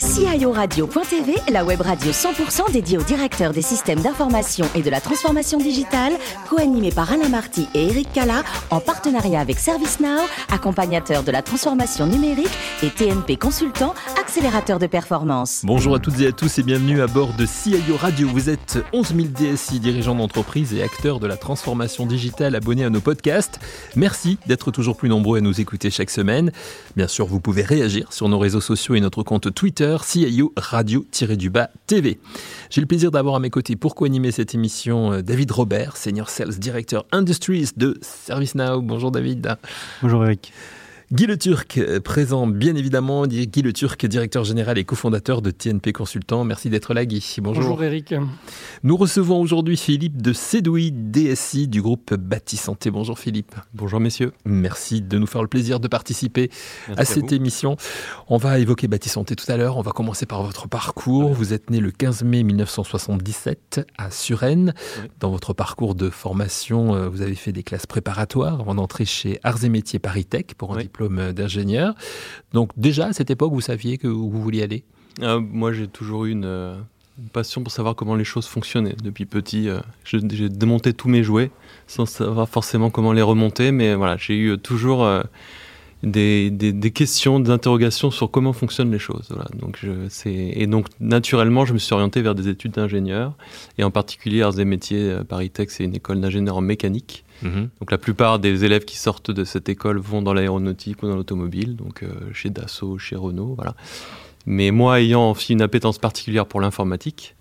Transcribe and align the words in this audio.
guys. 0.00 0.07
CIORadio.tv, 0.18 1.36
la 1.52 1.64
web 1.64 1.80
radio 1.80 2.10
100% 2.10 2.72
dédiée 2.72 2.98
aux 2.98 3.04
directeurs 3.04 3.52
des 3.52 3.62
systèmes 3.62 4.00
d'information 4.00 4.66
et 4.74 4.82
de 4.82 4.90
la 4.90 5.00
transformation 5.00 5.58
digitale, 5.58 6.12
co-animée 6.50 6.90
par 6.90 7.12
Alain 7.12 7.28
Marty 7.28 7.68
et 7.72 7.86
Eric 7.86 8.12
Cala, 8.12 8.42
en 8.70 8.80
partenariat 8.80 9.38
avec 9.38 9.60
ServiceNow, 9.60 10.22
accompagnateur 10.50 11.22
de 11.22 11.30
la 11.30 11.40
transformation 11.42 12.06
numérique 12.06 12.50
et 12.82 12.90
TNP 12.90 13.36
Consultant, 13.36 13.94
accélérateur 14.20 14.80
de 14.80 14.88
performance. 14.88 15.60
Bonjour 15.62 15.94
à 15.94 16.00
toutes 16.00 16.18
et 16.18 16.26
à 16.26 16.32
tous 16.32 16.58
et 16.58 16.64
bienvenue 16.64 17.00
à 17.00 17.06
bord 17.06 17.32
de 17.34 17.46
CIO 17.46 17.96
Radio. 17.96 18.28
Vous 18.28 18.50
êtes 18.50 18.78
11 18.92 19.14
000 19.14 19.28
DSI, 19.28 19.78
dirigeants 19.78 20.16
d'entreprise 20.16 20.74
et 20.74 20.82
acteurs 20.82 21.20
de 21.20 21.28
la 21.28 21.36
transformation 21.36 22.06
digitale 22.06 22.56
abonnés 22.56 22.84
à 22.84 22.90
nos 22.90 23.00
podcasts. 23.00 23.60
Merci 23.94 24.36
d'être 24.48 24.72
toujours 24.72 24.96
plus 24.96 25.08
nombreux 25.08 25.38
à 25.38 25.40
nous 25.40 25.60
écouter 25.60 25.90
chaque 25.90 26.10
semaine. 26.10 26.50
Bien 26.96 27.06
sûr, 27.06 27.26
vous 27.26 27.38
pouvez 27.38 27.62
réagir 27.62 28.12
sur 28.12 28.28
nos 28.28 28.40
réseaux 28.40 28.60
sociaux 28.60 28.96
et 28.96 29.00
notre 29.00 29.22
compte 29.22 29.54
Twitter 29.54 29.96
CIO 30.08 30.54
Radio-du-Bas 30.56 31.68
TV. 31.86 32.18
J'ai 32.70 32.80
le 32.80 32.86
plaisir 32.86 33.10
d'avoir 33.10 33.34
à 33.34 33.40
mes 33.40 33.50
côtés 33.50 33.76
pour 33.76 33.94
co-animer 33.94 34.32
cette 34.32 34.54
émission 34.54 35.12
euh, 35.12 35.22
David 35.22 35.50
Robert, 35.50 35.98
Senior 35.98 36.30
Sales 36.30 36.58
Director 36.58 37.04
Industries 37.12 37.72
de 37.76 37.98
ServiceNow. 38.00 38.80
Bonjour 38.80 39.10
David. 39.10 39.58
Bonjour 40.00 40.24
Eric. 40.24 40.50
Guy 41.10 41.24
Le 41.24 41.38
Turc, 41.38 41.78
euh, 41.78 42.00
présent 42.00 42.46
bien 42.46 42.76
évidemment. 42.76 43.26
Guy 43.26 43.62
Le 43.62 43.72
Turc, 43.72 44.04
directeur 44.04 44.44
général 44.44 44.76
et 44.76 44.84
cofondateur 44.84 45.40
de 45.40 45.50
TNP 45.50 45.94
Consultant. 45.94 46.44
Merci 46.44 46.68
d'être 46.68 46.92
là, 46.92 47.06
Guy. 47.06 47.36
Bonjour. 47.38 47.62
Bonjour 47.62 47.82
Eric. 47.82 48.14
Nous 48.82 48.94
recevons 48.94 49.40
aujourd'hui 49.40 49.78
Philippe 49.78 50.20
de 50.20 50.34
Cédoui, 50.34 50.92
DSI 50.92 51.66
du 51.66 51.80
groupe 51.80 52.12
Bâti 52.12 52.58
Santé. 52.58 52.90
Bonjour 52.90 53.18
Philippe. 53.18 53.54
Bonjour 53.72 54.00
messieurs. 54.00 54.34
Merci 54.44 55.00
de 55.00 55.16
nous 55.16 55.26
faire 55.26 55.40
le 55.40 55.48
plaisir 55.48 55.80
de 55.80 55.88
participer 55.88 56.50
à 56.94 57.06
cette 57.06 57.32
émission. 57.32 57.78
On 58.28 58.36
va 58.36 58.58
évoquer 58.58 58.86
Bâti 58.86 59.08
Santé 59.08 59.34
tout 59.34 59.50
à 59.50 59.56
l'heure. 59.56 59.78
On 59.78 59.82
va 59.82 59.92
commencer 59.92 60.26
par 60.26 60.42
votre 60.42 60.68
parcours. 60.68 61.32
Vous 61.32 61.54
êtes 61.54 61.70
né 61.70 61.80
le 61.80 61.90
15 61.90 62.22
mai 62.24 62.42
1977 62.42 63.80
à 63.96 64.10
Suresnes. 64.10 64.74
Dans 65.20 65.30
votre 65.30 65.54
parcours 65.54 65.94
de 65.94 66.10
formation, 66.10 66.94
euh, 66.94 67.08
vous 67.08 67.22
avez 67.22 67.34
fait 67.34 67.52
des 67.52 67.62
classes 67.62 67.86
préparatoires 67.86 68.60
avant 68.60 68.74
d'entrer 68.74 69.06
chez 69.06 69.40
Arts 69.42 69.64
et 69.64 69.70
Métiers 69.70 69.98
Paris 69.98 70.26
Tech 70.26 70.48
pour 70.58 70.76
un 70.76 70.82
diplôme 70.82 70.97
d'ingénieur. 71.06 71.94
Donc 72.52 72.70
déjà 72.76 73.06
à 73.06 73.12
cette 73.12 73.30
époque, 73.30 73.52
vous 73.52 73.60
saviez 73.60 73.98
que 73.98 74.08
vous 74.08 74.30
vouliez 74.30 74.62
aller? 74.62 74.84
Euh, 75.22 75.40
Moi, 75.40 75.72
j'ai 75.72 75.88
toujours 75.88 76.26
eu 76.26 76.40
euh, 76.44 76.76
une, 77.18 77.28
passion 77.30 77.62
pour 77.62 77.72
savoir 77.72 77.94
comment 77.94 78.14
les 78.14 78.24
choses 78.24 78.46
fonctionnaient. 78.46 78.96
Depuis 79.02 79.26
petit, 79.26 79.68
euh, 79.68 79.80
j'ai 80.04 80.48
démonté 80.48 80.92
tous 80.92 81.08
mes 81.08 81.22
jouets 81.22 81.50
sans 81.86 82.06
savoir 82.06 82.48
forcément 82.48 82.90
comment 82.90 83.12
les 83.12 83.22
remonter, 83.22 83.72
mais 83.72 83.94
voilà, 83.94 84.16
j'ai 84.16 84.36
eu 84.36 84.58
toujours 84.58 85.08
des, 86.02 86.50
des, 86.50 86.90
questions, 86.90 87.40
des 87.40 87.50
interrogations 87.50 88.10
sur 88.10 88.30
comment 88.30 88.52
fonctionnent 88.52 88.92
les 88.92 88.98
choses. 88.98 89.30
Donc 89.54 89.80
et 90.26 90.66
donc 90.66 90.86
naturellement, 91.00 91.64
je 91.64 91.72
me 91.72 91.78
suis 91.78 91.94
orienté 91.94 92.22
vers 92.22 92.34
des 92.34 92.48
études 92.48 92.72
d'ingénieur, 92.72 93.34
et 93.78 93.84
en 93.84 93.90
particulier 93.90 94.42
Arts 94.42 94.60
et 94.60 94.64
Métiers 94.64 95.16
Paris 95.28 95.50
Tech, 95.50 95.68
c'est 95.70 95.84
une 95.84 95.94
école 95.94 96.20
d'ingénieur 96.20 96.58
en 96.58 96.60
mécanique. 96.60 97.24
Mhm. 97.42 97.68
Donc 97.80 97.90
la 97.90 97.98
plupart 97.98 98.38
des 98.38 98.64
élèves 98.64 98.84
qui 98.84 98.96
sortent 98.96 99.30
de 99.30 99.44
cette 99.44 99.68
école 99.68 99.98
vont 99.98 100.22
dans 100.22 100.34
l'aéronautique 100.34 101.02
ou 101.02 101.08
dans 101.08 101.16
l'automobile, 101.16 101.76
donc 101.76 102.02
euh, 102.02 102.08
chez 102.32 102.50
Dassault, 102.50 102.98
chez 102.98 103.16
Renault, 103.16 103.54
voilà. 103.54 103.74
Mais 104.46 104.70
moi, 104.70 105.00
ayant 105.00 105.30
aussi 105.30 105.52
une 105.52 105.62
appétence 105.62 105.98
particulière 105.98 106.46
pour 106.46 106.60
l'informatique, 106.60 107.36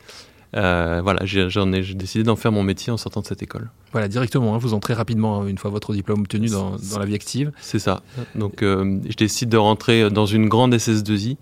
euh, 0.56 1.02
voilà, 1.04 1.26
j'en 1.26 1.72
ai, 1.74 1.82
décidé 1.82 2.24
d'en 2.24 2.36
faire 2.36 2.52
mon 2.52 2.64
métier 2.64 2.92
en 2.92 2.98
sortant 2.98 3.22
de 3.22 3.28
cette 3.28 3.44
école. 3.44 3.70
Voilà, 3.92 4.08
directement, 4.08 4.56
hein, 4.56 4.58
vous 4.58 4.74
entrez 4.74 4.94
rapidement 4.94 5.46
une 5.46 5.58
fois 5.58 5.72
votre 5.72 5.94
diplôme 5.94 6.22
obtenu 6.22 6.48
dans, 6.48 6.78
la 6.98 7.06
vie 7.06 7.16
active. 7.16 7.52
C'est 7.60 7.80
ça. 7.80 8.02
Donc 8.36 8.64
euh, 8.64 9.00
je 9.08 9.16
décide 9.16 9.50
de 9.50 9.58
rentrer 9.58 10.10
dans 10.10 10.26
une 10.26 10.48
grande 10.50 10.74
SS2I, 10.74 11.38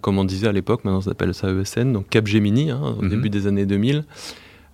comme 0.00 0.18
on 0.18 0.24
disait 0.24 0.48
à 0.48 0.52
l'époque, 0.52 0.84
maintenant 0.84 1.00
ça 1.00 1.10
s'appelle 1.10 1.34
ça 1.34 1.50
ESN, 1.50 1.92
donc 1.92 2.08
Capgemini, 2.08 2.70
hein, 2.70 2.96
au 2.98 3.02
mhm. 3.02 3.08
début 3.08 3.30
des 3.30 3.46
années 3.46 3.66
2000. 3.66 4.04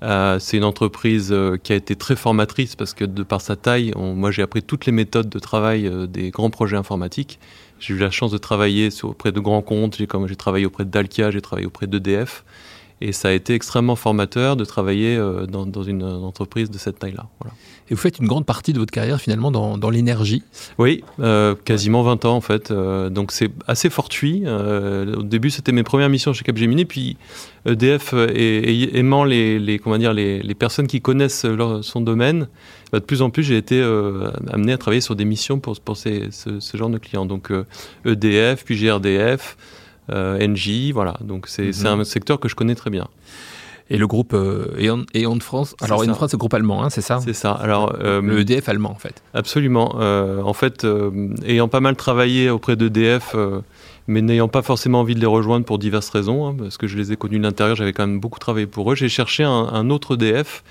Euh, 0.02 0.40
c'est 0.40 0.56
une 0.56 0.64
entreprise 0.64 1.28
euh, 1.30 1.56
qui 1.56 1.72
a 1.72 1.76
été 1.76 1.94
très 1.94 2.16
formatrice 2.16 2.74
parce 2.74 2.92
que 2.92 3.04
de 3.04 3.22
par 3.22 3.40
sa 3.40 3.54
taille, 3.54 3.92
moi 3.96 4.32
j'ai 4.32 4.42
appris 4.42 4.62
toutes 4.62 4.84
les 4.84 4.92
méthodes 4.92 5.28
de 5.28 5.38
travail 5.38 5.86
euh, 5.86 6.06
des 6.06 6.30
grands 6.30 6.50
projets 6.50 6.76
informatiques. 6.76 7.38
J'ai 7.78 7.94
eu 7.94 7.98
la 7.98 8.10
chance 8.10 8.32
de 8.32 8.38
travailler 8.38 8.88
auprès 9.04 9.30
de 9.30 9.38
grands 9.38 9.62
comptes, 9.62 9.96
j'ai, 9.96 10.06
travaillé 10.36 10.66
auprès 10.66 10.84
de 10.84 10.90
Dalkia, 10.90 11.30
j'ai 11.30 11.40
travaillé 11.40 11.66
auprès 11.66 11.86
d'EDF. 11.86 12.44
Et 13.04 13.12
ça 13.12 13.28
a 13.28 13.32
été 13.32 13.54
extrêmement 13.54 13.96
formateur 13.96 14.56
de 14.56 14.64
travailler 14.64 15.18
dans, 15.48 15.66
dans, 15.66 15.82
une 15.82 16.04
entreprise 16.04 16.70
de 16.70 16.78
cette 16.78 16.98
taille-là. 16.98 17.26
Voilà. 17.40 17.54
Et 17.92 17.94
vous 17.94 18.00
faites 18.00 18.20
une 18.20 18.26
grande 18.26 18.46
partie 18.46 18.72
de 18.72 18.78
votre 18.78 18.90
carrière 18.90 19.20
finalement 19.20 19.50
dans, 19.50 19.76
dans 19.76 19.90
l'énergie 19.90 20.42
Oui, 20.78 21.04
euh, 21.20 21.54
quasiment 21.54 22.02
20 22.02 22.24
ans 22.24 22.36
en 22.36 22.40
fait. 22.40 22.70
Euh, 22.70 23.10
donc 23.10 23.32
c'est 23.32 23.50
assez 23.66 23.90
fortuit. 23.90 24.44
Euh, 24.46 25.16
au 25.16 25.22
début, 25.22 25.50
c'était 25.50 25.72
mes 25.72 25.82
premières 25.82 26.08
missions 26.08 26.32
chez 26.32 26.44
Capgemini. 26.44 26.84
Puis 26.84 27.16
EDF 27.66 28.14
et, 28.14 28.98
aimant 28.98 29.24
les, 29.24 29.58
les, 29.58 29.78
comment 29.78 29.98
dire, 29.98 30.14
les, 30.14 30.40
les, 30.40 30.54
personnes 30.54 30.86
qui 30.86 31.00
connaissent 31.00 31.44
leur, 31.44 31.84
son 31.84 32.00
domaine, 32.00 32.48
bah, 32.92 33.00
de 33.00 33.04
plus 33.04 33.20
en 33.20 33.30
plus, 33.30 33.42
j'ai 33.42 33.56
été 33.56 33.82
amené 34.50 34.72
à 34.72 34.78
travailler 34.78 35.00
sur 35.00 35.16
des 35.16 35.24
missions 35.24 35.58
pour, 35.58 35.78
pour 35.80 35.96
ces, 35.96 36.28
ce, 36.30 36.60
ce, 36.60 36.76
genre 36.76 36.88
de 36.88 36.98
clients. 36.98 37.26
Donc 37.26 37.52
EDF, 38.06 38.64
puis 38.64 38.76
GRDF. 38.76 39.56
NJ, 40.10 40.92
voilà. 40.92 41.16
Donc 41.20 41.46
c'est 41.48 41.70
mm-hmm. 41.70 42.00
un 42.00 42.04
secteur 42.04 42.40
que 42.40 42.48
je 42.48 42.54
connais 42.54 42.74
très 42.74 42.90
bien 42.90 43.08
et 43.92 43.98
le 43.98 44.06
groupe 44.06 44.32
euh, 44.32 44.74
E.ON, 44.80 45.36
de 45.36 45.42
France. 45.42 45.76
Alors 45.82 46.00
E.ON 46.00 46.08
de 46.08 46.14
France, 46.14 46.30
c'est 46.30 46.36
le 46.36 46.38
groupe 46.38 46.54
allemand, 46.54 46.82
hein, 46.82 46.88
c'est 46.88 47.02
ça 47.02 47.20
C'est 47.22 47.34
ça. 47.34 47.52
Alors 47.52 47.94
euh, 48.00 48.22
le 48.22 48.40
EDF 48.40 48.68
allemand, 48.70 48.90
en 48.90 48.98
fait. 48.98 49.22
Absolument. 49.34 49.96
Euh, 50.00 50.40
en 50.42 50.54
fait, 50.54 50.86
ayant 51.46 51.68
pas 51.68 51.80
mal 51.80 51.94
travaillé 51.94 52.48
auprès 52.48 52.74
d'EDF, 52.74 53.36
mais 54.06 54.22
n'ayant 54.22 54.48
pas 54.48 54.62
forcément 54.62 55.00
envie 55.00 55.14
de 55.14 55.20
les 55.20 55.26
rejoindre 55.26 55.66
pour 55.66 55.78
diverses 55.78 56.08
raisons, 56.08 56.48
hein, 56.48 56.56
parce 56.58 56.78
que 56.78 56.86
je 56.86 56.96
les 56.96 57.12
ai 57.12 57.16
connus 57.16 57.38
de 57.38 57.42
l'intérieur, 57.42 57.76
j'avais 57.76 57.92
quand 57.92 58.06
même 58.06 58.18
beaucoup 58.18 58.38
travaillé 58.38 58.66
pour 58.66 58.90
eux. 58.90 58.94
J'ai 58.94 59.10
cherché 59.10 59.44
un, 59.44 59.90
autre 59.90 60.14
EDF. 60.14 60.64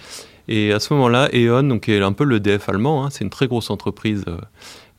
Et 0.47 0.73
à 0.73 0.79
ce 0.79 0.93
moment-là, 0.95 1.29
E.ON, 1.33 1.63
donc, 1.63 1.83
qui 1.83 1.93
est 1.93 2.01
un 2.01 2.13
peu 2.13 2.23
le 2.23 2.37
EDF 2.37 2.67
allemand, 2.67 3.05
hein, 3.05 3.09
c'est 3.11 3.23
une 3.23 3.29
très 3.29 3.47
grosse 3.47 3.69
entreprise 3.69 4.25
euh, 4.27 4.37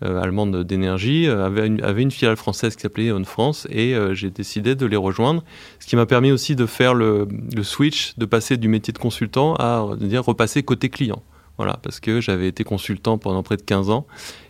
allemande 0.03 0.65
d'énergie, 0.65 1.27
euh, 1.27 1.47
avait 1.47 1.67
une, 1.67 1.83
avait 1.83 2.03
une 2.03 2.11
filiale 2.11 2.37
française 2.37 2.77
qui 2.77 2.83
s'appelait 2.83 3.13
On 3.13 3.25
France 3.25 3.67
et 3.71 3.95
euh, 3.95 4.15
j'ai 4.15 4.31
décidé 4.31 4.75
de 4.75 4.87
les 4.87 4.97
rejoindre, 4.97 5.45
ce 5.81 5.87
qui 5.87 5.97
m'a 5.97 6.07
permis 6.07 6.33
aussi 6.33 6.57
de 6.57 6.67
faire 6.67 6.95
le, 6.95 7.29
le, 7.55 7.63
switch, 7.63 8.15
de 8.19 8.27
passer 8.27 8.57
du 8.57 8.69
métier 8.69 8.93
de 8.93 8.99
consultant 8.99 9.55
à 9.57 9.87
dire 9.99 10.25
repasser 10.25 10.63
côté 10.63 10.89
client. 10.89 11.23
Voilà, 11.59 11.79
parce 11.83 12.01
que 12.01 12.21
j'avais 12.21 12.49
été 12.49 12.65
consultant 12.65 13.19
pendant 13.19 13.43
près 13.43 13.59
de 13.59 13.63
15 13.63 13.91
ans 13.91 14.07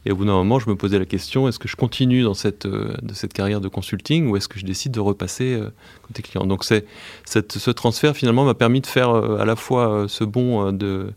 et 0.07 0.13
au 0.13 0.17
bout 0.17 0.25
d'un 0.25 0.35
moment, 0.35 0.61
je 0.61 0.71
me 0.71 0.77
posais 0.77 1.01
la 1.01 1.05
question 1.05 1.49
est-ce 1.49 1.59
que 1.59 1.67
je 1.69 1.75
continue 1.75 2.23
dans 2.23 2.33
cette, 2.33 2.67
de 2.67 3.13
cette 3.13 3.33
carrière 3.33 3.61
de 3.61 3.67
consulting 3.67 4.29
ou 4.29 4.37
est-ce 4.37 4.49
que 4.49 4.59
je 4.59 4.65
décide 4.65 4.93
de 4.93 5.01
repasser 5.01 5.61
côté 6.03 6.23
client? 6.23 6.47
Donc, 6.47 6.65
cette, 6.65 6.87
ce 7.27 7.71
transfert 7.73 8.17
finalement 8.17 8.45
m'a 8.45 8.55
permis 8.55 8.81
de 8.81 8.87
faire 8.87 9.11
à 9.11 9.45
la 9.45 9.57
fois 9.57 10.07
ce 10.09 10.23
bond 10.23 10.73
de 10.73 11.13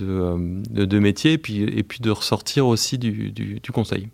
euh, 0.00 0.36
de, 0.70 0.84
de, 0.84 0.98
métier 0.98 1.32
et 1.32 1.38
puis, 1.38 1.62
et 1.62 1.82
puis 1.82 2.00
de 2.00 2.10
ressortir 2.10 2.66
aussi 2.66 2.98
du, 2.98 3.30
du, 3.30 3.72
conseil. 3.72 4.08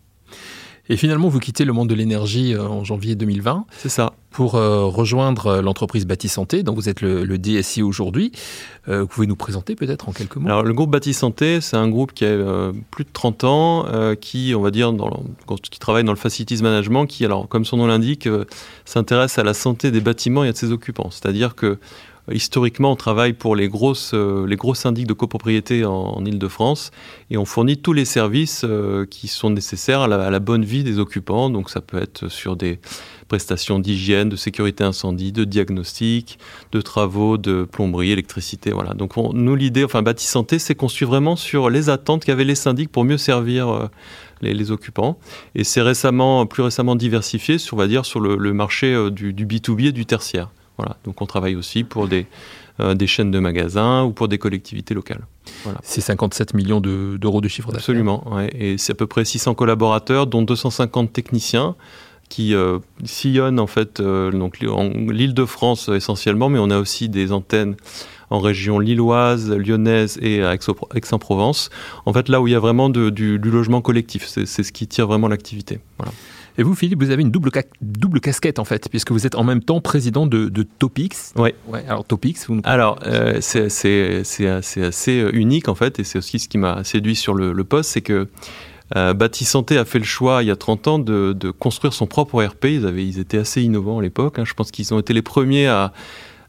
Et 0.90 0.96
finalement, 0.96 1.28
vous 1.28 1.38
quittez 1.38 1.64
le 1.64 1.72
monde 1.72 1.88
de 1.88 1.94
l'énergie 1.94 2.52
euh, 2.54 2.66
en 2.66 2.84
janvier 2.84 3.14
2020. 3.14 3.64
C'est 3.78 3.88
ça. 3.88 4.12
Pour 4.30 4.56
euh, 4.56 4.84
rejoindre 4.84 5.60
l'entreprise 5.62 6.06
Bâti 6.06 6.28
Santé, 6.28 6.62
dont 6.62 6.74
vous 6.74 6.88
êtes 6.88 7.00
le, 7.00 7.38
DSI 7.38 7.82
aujourd'hui. 7.82 8.32
vous 8.86 9.06
pouvez 9.06 9.26
nous 9.26 9.36
présenter 9.36 9.76
peut-être 9.76 10.08
en 10.08 10.12
quelques 10.12 10.36
mots? 10.36 10.48
Alors, 10.48 10.62
le 10.62 10.74
groupe 10.74 10.90
Bâti 10.90 11.14
Santé, 11.14 11.60
c'est 11.60 11.76
un 11.76 11.88
groupe 11.88 12.12
qui 12.12 12.24
a 12.24 12.72
plus 12.90 13.04
de 13.04 13.10
30 13.12 13.44
ans, 13.44 13.86
qui, 14.20 14.52
on 14.56 14.60
va 14.60 14.70
dire, 14.70 14.92
dans 14.92 15.22
qui 15.62 15.78
travaille 15.78 16.04
dans 16.04 16.12
le 16.12 16.18
facilities 16.18 16.62
management, 16.62 17.06
qui, 17.06 17.24
alors, 17.24 17.48
comme 17.48 17.64
son 17.64 17.76
nom 17.76 17.86
l'indique, 17.86 18.28
s'intéresse 18.84 19.38
à 19.38 19.44
la 19.44 19.54
santé 19.54 19.92
des 19.92 20.00
bâtiments 20.00 20.42
et 20.42 20.50
de 20.50 20.56
ses 20.56 20.72
occupants. 20.72 21.10
C'est-à-dire 21.10 21.54
que 21.54 21.78
Historiquement, 22.32 22.92
on 22.92 22.96
travaille 22.96 23.34
pour 23.34 23.54
les 23.54 23.68
grosses, 23.68 24.12
euh, 24.14 24.46
les 24.46 24.56
gros 24.56 24.74
syndics 24.74 25.06
de 25.06 25.12
copropriété 25.12 25.84
en, 25.84 26.24
Ile-de-France 26.24 26.90
et 27.30 27.36
on 27.36 27.44
fournit 27.44 27.76
tous 27.76 27.92
les 27.92 28.06
services 28.06 28.62
euh, 28.64 29.04
qui 29.04 29.28
sont 29.28 29.50
nécessaires 29.50 30.00
à 30.00 30.08
la, 30.08 30.40
bonne 30.40 30.64
vie 30.64 30.84
des 30.84 30.98
occupants. 30.98 31.50
Donc 31.50 31.68
ça 31.68 31.82
peut 31.82 32.00
être 32.00 32.28
sur 32.28 32.56
des 32.56 32.78
prestations 33.28 33.78
d'hygiène, 33.78 34.30
de 34.30 34.36
sécurité 34.36 34.84
incendie, 34.84 35.32
de 35.32 35.44
diagnostic, 35.44 36.38
de 36.72 36.80
travaux 36.80 37.36
de 37.36 37.64
plomberie, 37.64 38.10
électricité. 38.10 38.70
Voilà. 38.70 38.94
Donc 38.94 39.16
nous, 39.16 39.54
l'idée, 39.54 39.84
enfin 39.84 40.00
Bâti 40.00 40.26
Santé, 40.26 40.58
c'est 40.58 40.74
qu'on 40.74 40.88
suit 40.88 41.04
vraiment 41.04 41.36
sur 41.36 41.68
les 41.68 41.90
attentes 41.90 42.24
qu'avaient 42.24 42.44
les 42.44 42.54
syndics 42.54 42.90
pour 42.90 43.04
mieux 43.04 43.18
servir 43.18 43.68
euh, 43.68 43.88
les, 44.40 44.70
occupants. 44.70 45.18
Et 45.54 45.62
c'est 45.62 45.82
récemment, 45.82 46.46
plus 46.46 46.62
récemment 46.62 46.96
diversifié, 46.96 47.58
sur, 47.58 47.76
on 47.76 47.80
va 47.80 47.86
dire, 47.86 48.06
sur 48.06 48.20
le, 48.20 48.52
marché 48.54 49.10
du, 49.10 49.34
du 49.34 49.46
B2B 49.46 49.88
et 49.88 49.92
du 49.92 50.06
tertiaire. 50.06 50.48
Voilà. 50.76 50.96
Donc 51.04 51.22
on 51.22 51.26
travaille 51.26 51.56
aussi 51.56 51.84
pour 51.84 52.08
des, 52.08 52.26
euh, 52.80 52.94
des 52.94 53.06
chaînes 53.06 53.30
de 53.30 53.38
magasins 53.38 54.02
ou 54.04 54.12
pour 54.12 54.28
des 54.28 54.38
collectivités 54.38 54.94
locales. 54.94 55.26
Voilà. 55.62 55.78
C'est 55.82 56.00
57 56.00 56.54
millions 56.54 56.80
d'euros 56.80 57.40
de, 57.40 57.48
chiffre 57.48 57.68
d'affaires. 57.68 57.82
Absolument, 57.82 58.24
et 58.52 58.78
c'est 58.78 58.92
à 58.92 58.96
peu 58.96 59.06
près 59.06 59.24
600 59.24 59.54
collaborateurs, 59.54 60.26
dont 60.26 60.42
250 60.42 61.12
techniciens 61.12 61.76
qui 62.28 62.54
euh, 62.54 62.78
sillonnent 63.04 63.60
en 63.60 63.66
fait 63.66 64.00
euh, 64.00 64.32
l'île 65.10 65.34
de 65.34 65.44
France 65.44 65.88
essentiellement, 65.88 66.48
mais 66.48 66.58
on 66.58 66.70
a 66.70 66.78
aussi 66.78 67.08
des 67.08 67.32
antennes 67.32 67.76
en 68.30 68.40
région 68.40 68.78
lilloise, 68.78 69.50
lyonnaise 69.50 70.18
et 70.20 70.42
à 70.42 70.54
Aix-en-Provence. 70.54 71.70
En 72.06 72.12
fait, 72.12 72.28
là 72.28 72.40
où 72.40 72.48
il 72.48 72.52
y 72.52 72.56
a 72.56 72.60
vraiment 72.60 72.88
du, 72.90 73.38
logement 73.38 73.80
collectif, 73.80 74.26
c'est 74.26 74.46
ce 74.46 74.72
qui 74.72 74.88
tire 74.88 75.06
vraiment 75.06 75.28
l'activité. 75.28 75.78
Voilà. 75.98 76.12
Et 76.56 76.62
vous, 76.62 76.74
Philippe, 76.74 77.02
vous 77.02 77.10
avez 77.10 77.22
une 77.22 77.30
double, 77.30 77.50
double 77.80 78.20
casquette 78.20 78.58
en 78.58 78.64
fait, 78.64 78.88
puisque 78.88 79.10
vous 79.10 79.26
êtes 79.26 79.34
en 79.34 79.44
même 79.44 79.62
temps 79.62 79.80
président 79.80 80.26
de, 80.26 80.48
Topix. 80.78 81.32
Oui. 81.36 81.50
Ouais, 81.66 81.84
alors 81.88 82.04
Topix, 82.04 82.46
vous 82.46 82.56
nous... 82.56 82.62
Alors, 82.64 83.00
euh, 83.06 83.38
c'est 83.40 84.46
assez 84.46 85.30
unique 85.32 85.68
en 85.68 85.74
fait, 85.74 85.98
et 85.98 86.04
c'est 86.04 86.18
aussi 86.18 86.38
ce 86.38 86.48
qui 86.48 86.58
m'a 86.58 86.84
séduit 86.84 87.16
sur 87.16 87.34
le, 87.34 87.64
poste, 87.64 87.90
c'est 87.90 88.02
que 88.02 88.28
euh, 88.96 89.28
Santé 89.32 89.78
a 89.78 89.84
fait 89.84 89.98
le 89.98 90.04
choix 90.04 90.42
il 90.42 90.46
y 90.46 90.50
a 90.50 90.56
30 90.56 90.88
ans 90.88 90.98
de, 90.98 91.32
de 91.32 91.50
construire 91.50 91.92
son 91.92 92.06
propre 92.06 92.42
ERP. 92.42 92.66
Ils, 92.66 92.86
avaient, 92.86 93.04
ils 93.04 93.18
étaient 93.18 93.38
assez 93.38 93.62
innovants 93.62 93.98
à 93.98 94.02
l'époque. 94.02 94.38
Hein. 94.38 94.44
Je 94.44 94.54
pense 94.54 94.70
qu'ils 94.70 94.92
ont 94.94 94.98
été 94.98 95.12
les 95.12 95.22
premiers 95.22 95.66
à, 95.66 95.92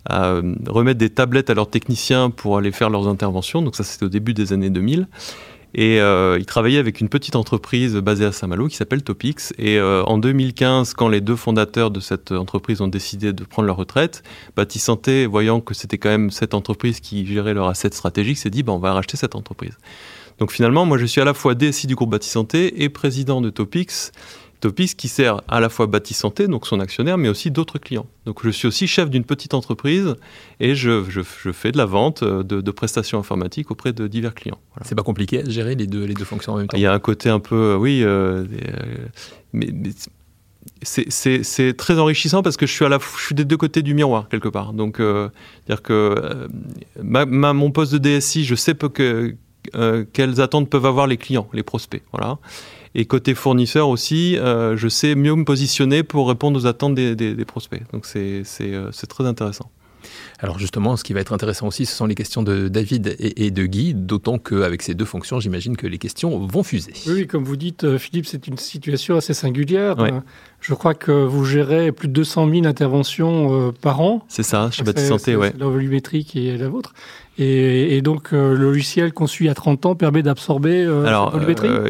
à 0.05 0.25
euh, 0.25 0.55
remettre 0.67 0.99
des 0.99 1.09
tablettes 1.09 1.49
à 1.49 1.53
leurs 1.53 1.69
techniciens 1.69 2.29
pour 2.29 2.57
aller 2.57 2.71
faire 2.71 2.89
leurs 2.89 3.07
interventions. 3.07 3.61
Donc 3.61 3.75
ça, 3.75 3.83
c'était 3.83 4.05
au 4.05 4.09
début 4.09 4.33
des 4.33 4.53
années 4.53 4.69
2000. 4.69 5.07
Et 5.77 5.99
euh, 5.99 6.37
il 6.39 6.45
travaillait 6.45 6.79
avec 6.79 7.01
une 7.01 7.09
petite 7.09 7.35
entreprise 7.35 7.95
basée 7.95 8.23
à 8.23 8.31
Saint-Malo 8.31 8.69
qui 8.69 8.77
s'appelle 8.77 9.03
Topix. 9.03 9.53
Et 9.57 9.77
euh, 9.77 10.03
en 10.05 10.17
2015, 10.17 10.93
quand 10.93 11.09
les 11.09 11.19
deux 11.19 11.35
fondateurs 11.35 11.91
de 11.91 11.99
cette 11.99 12.31
entreprise 12.31 12.79
ont 12.79 12.87
décidé 12.87 13.33
de 13.33 13.43
prendre 13.43 13.67
leur 13.67 13.75
retraite, 13.75 14.23
Santé, 14.79 15.25
voyant 15.25 15.59
que 15.59 15.73
c'était 15.73 15.97
quand 15.97 16.09
même 16.09 16.31
cette 16.31 16.53
entreprise 16.53 17.01
qui 17.01 17.25
gérait 17.25 17.53
leur 17.53 17.67
asset 17.67 17.89
stratégique, 17.91 18.37
s'est 18.37 18.49
dit 18.49 18.63
bah, 18.63 18.71
on 18.71 18.79
va 18.79 18.93
racheter 18.93 19.17
cette 19.17 19.35
entreprise. 19.35 19.77
Donc 20.39 20.51
finalement, 20.51 20.85
moi 20.85 20.97
je 20.97 21.05
suis 21.05 21.19
à 21.19 21.25
la 21.25 21.33
fois 21.33 21.55
DSI 21.55 21.87
du 21.87 21.95
groupe 21.95 22.15
Santé 22.21 22.83
et 22.83 22.89
président 22.89 23.41
de 23.41 23.49
Topix. 23.49 24.11
Topix 24.65 24.95
qui 24.95 25.09
sert 25.09 25.41
à 25.47 25.59
la 25.59 25.69
fois 25.69 25.85
Bâti 25.85 26.15
Santé, 26.15 26.47
donc 26.47 26.65
son 26.65 26.79
actionnaire, 26.79 27.19
mais 27.19 27.29
aussi 27.29 27.51
d'autres 27.51 27.77
clients. 27.77 28.07
Donc 28.25 28.43
je 28.43 28.49
suis 28.49 28.67
aussi 28.67 28.87
chef 28.87 29.11
d'une 29.11 29.23
petite 29.23 29.53
entreprise 29.53 30.15
et 30.59 30.73
je, 30.73 31.03
je, 31.07 31.51
fais 31.51 31.71
de 31.71 31.77
la 31.77 31.85
vente 31.85 32.23
euh, 32.23 32.41
de, 32.41 32.71
prestations 32.71 33.19
informatiques 33.19 33.69
auprès 33.69 33.93
de 33.93 34.07
divers 34.07 34.33
clients. 34.33 34.57
C'est 34.83 34.95
pas 34.95 35.03
compliqué 35.03 35.41
à 35.41 35.47
gérer 35.47 35.75
les 35.75 35.85
deux, 35.85 36.03
les 36.05 36.15
deux 36.15 36.25
fonctions 36.25 36.53
en 36.53 36.57
même 36.57 36.67
temps 36.67 36.77
Il 36.77 36.81
y 36.81 36.87
a 36.87 36.93
un 36.93 36.99
côté 36.99 37.29
un 37.29 37.39
peu, 37.39 37.73
euh, 37.73 37.77
oui, 37.77 38.01
euh, 38.03 38.45
mais, 39.53 39.71
c'est 40.81 41.77
très 41.77 41.99
enrichissant 41.99 42.41
parce 42.41 42.57
que 42.57 42.65
je 42.65 42.71
suis, 42.71 42.85
à 42.85 42.89
la, 42.89 42.97
je 42.97 43.23
suis 43.23 43.35
des 43.35 43.45
deux 43.45 43.57
côtés 43.57 43.83
du 43.83 43.93
miroir 43.93 44.29
quelque 44.29 44.49
part. 44.49 44.73
Donc, 44.73 44.99
dire 45.67 45.83
que 45.83 46.47
mon 47.03 47.69
poste 47.69 47.93
de 47.93 47.99
DSI, 47.99 48.45
je 48.45 48.55
sais 48.55 48.73
peu 48.73 48.89
que, 48.89 49.35
quelles 50.11 50.41
attentes 50.41 50.71
peuvent 50.71 50.87
avoir 50.87 51.05
les 51.05 51.17
clients, 51.17 51.47
les 51.53 51.61
prospects. 51.61 52.01
Voilà. 52.11 52.39
Et 52.97 53.05
côté 53.05 53.35
fournisseur 53.35 53.89
aussi, 53.89 54.37
euh, 54.37 54.77
je 54.77 54.87
sais 54.87 55.15
mieux 55.15 55.35
me 55.35 55.43
positionner 55.43 56.01
pour 56.01 56.29
répondre 56.29 56.57
aux 56.57 56.65
attentes 56.65 56.95
des, 56.95 57.45
prospects. 57.45 57.83
Donc 57.91 58.07
euh, 58.15 58.43
c'est 58.45 59.07
très 59.07 59.25
intéressant. 59.25 59.69
Alors 60.39 60.59
justement, 60.59 60.95
ce 60.95 61.03
qui 61.03 61.11
va 61.11 61.19
être 61.19 61.33
intéressant 61.33 61.67
aussi, 61.67 61.85
ce 61.85 61.93
sont 61.93 62.05
les 62.05 62.15
questions 62.15 62.41
de 62.41 62.67
David 62.67 63.15
et, 63.19 63.51
de 63.51 63.65
Guy, 63.65 63.93
d'autant 63.95 64.37
qu'avec 64.37 64.81
ces 64.81 64.93
deux 64.93 65.05
fonctions, 65.05 65.39
j'imagine 65.39 65.75
que 65.75 65.87
les 65.87 65.97
questions 65.97 66.45
vont 66.45 66.63
fuser. 66.63 66.93
Oui, 67.07 67.27
comme 67.27 67.43
vous 67.43 67.55
dites, 67.55 67.83
euh, 67.83 67.97
Philippe, 67.97 68.27
c'est 68.27 68.47
une 68.47 68.57
situation 68.57 69.17
assez 69.17 69.33
singulière. 69.33 69.97
Je 70.61 70.73
crois 70.73 70.93
que 70.93 71.11
vous 71.11 71.43
gérez 71.43 71.91
plus 71.91 72.07
de 72.07 72.13
200 72.13 72.49
000 72.49 72.65
interventions 72.65 73.73
par 73.81 73.99
an. 74.01 74.23
C'est 74.29 74.43
ça, 74.43 74.71
chez 74.71 74.83
Bâti 74.83 75.05
Santé, 75.05 75.35
oui. 75.35 75.47
La 75.57 75.67
volumétrie 75.67 76.23
qui 76.23 76.47
est 76.47 76.57
la 76.57 76.69
vôtre. 76.69 76.93
Et, 77.37 78.01
donc, 78.01 78.31
euh, 78.31 78.55
le 78.55 78.63
logiciel 78.63 79.11
conçu 79.11 79.43
il 79.43 79.47
y 79.47 79.49
a 79.49 79.53
30 79.53 79.85
ans 79.87 79.95
permet 79.95 80.23
d'absorber 80.23 80.85
euh, 80.85 81.05
Alors, 81.05 81.35
euh, 81.35 81.89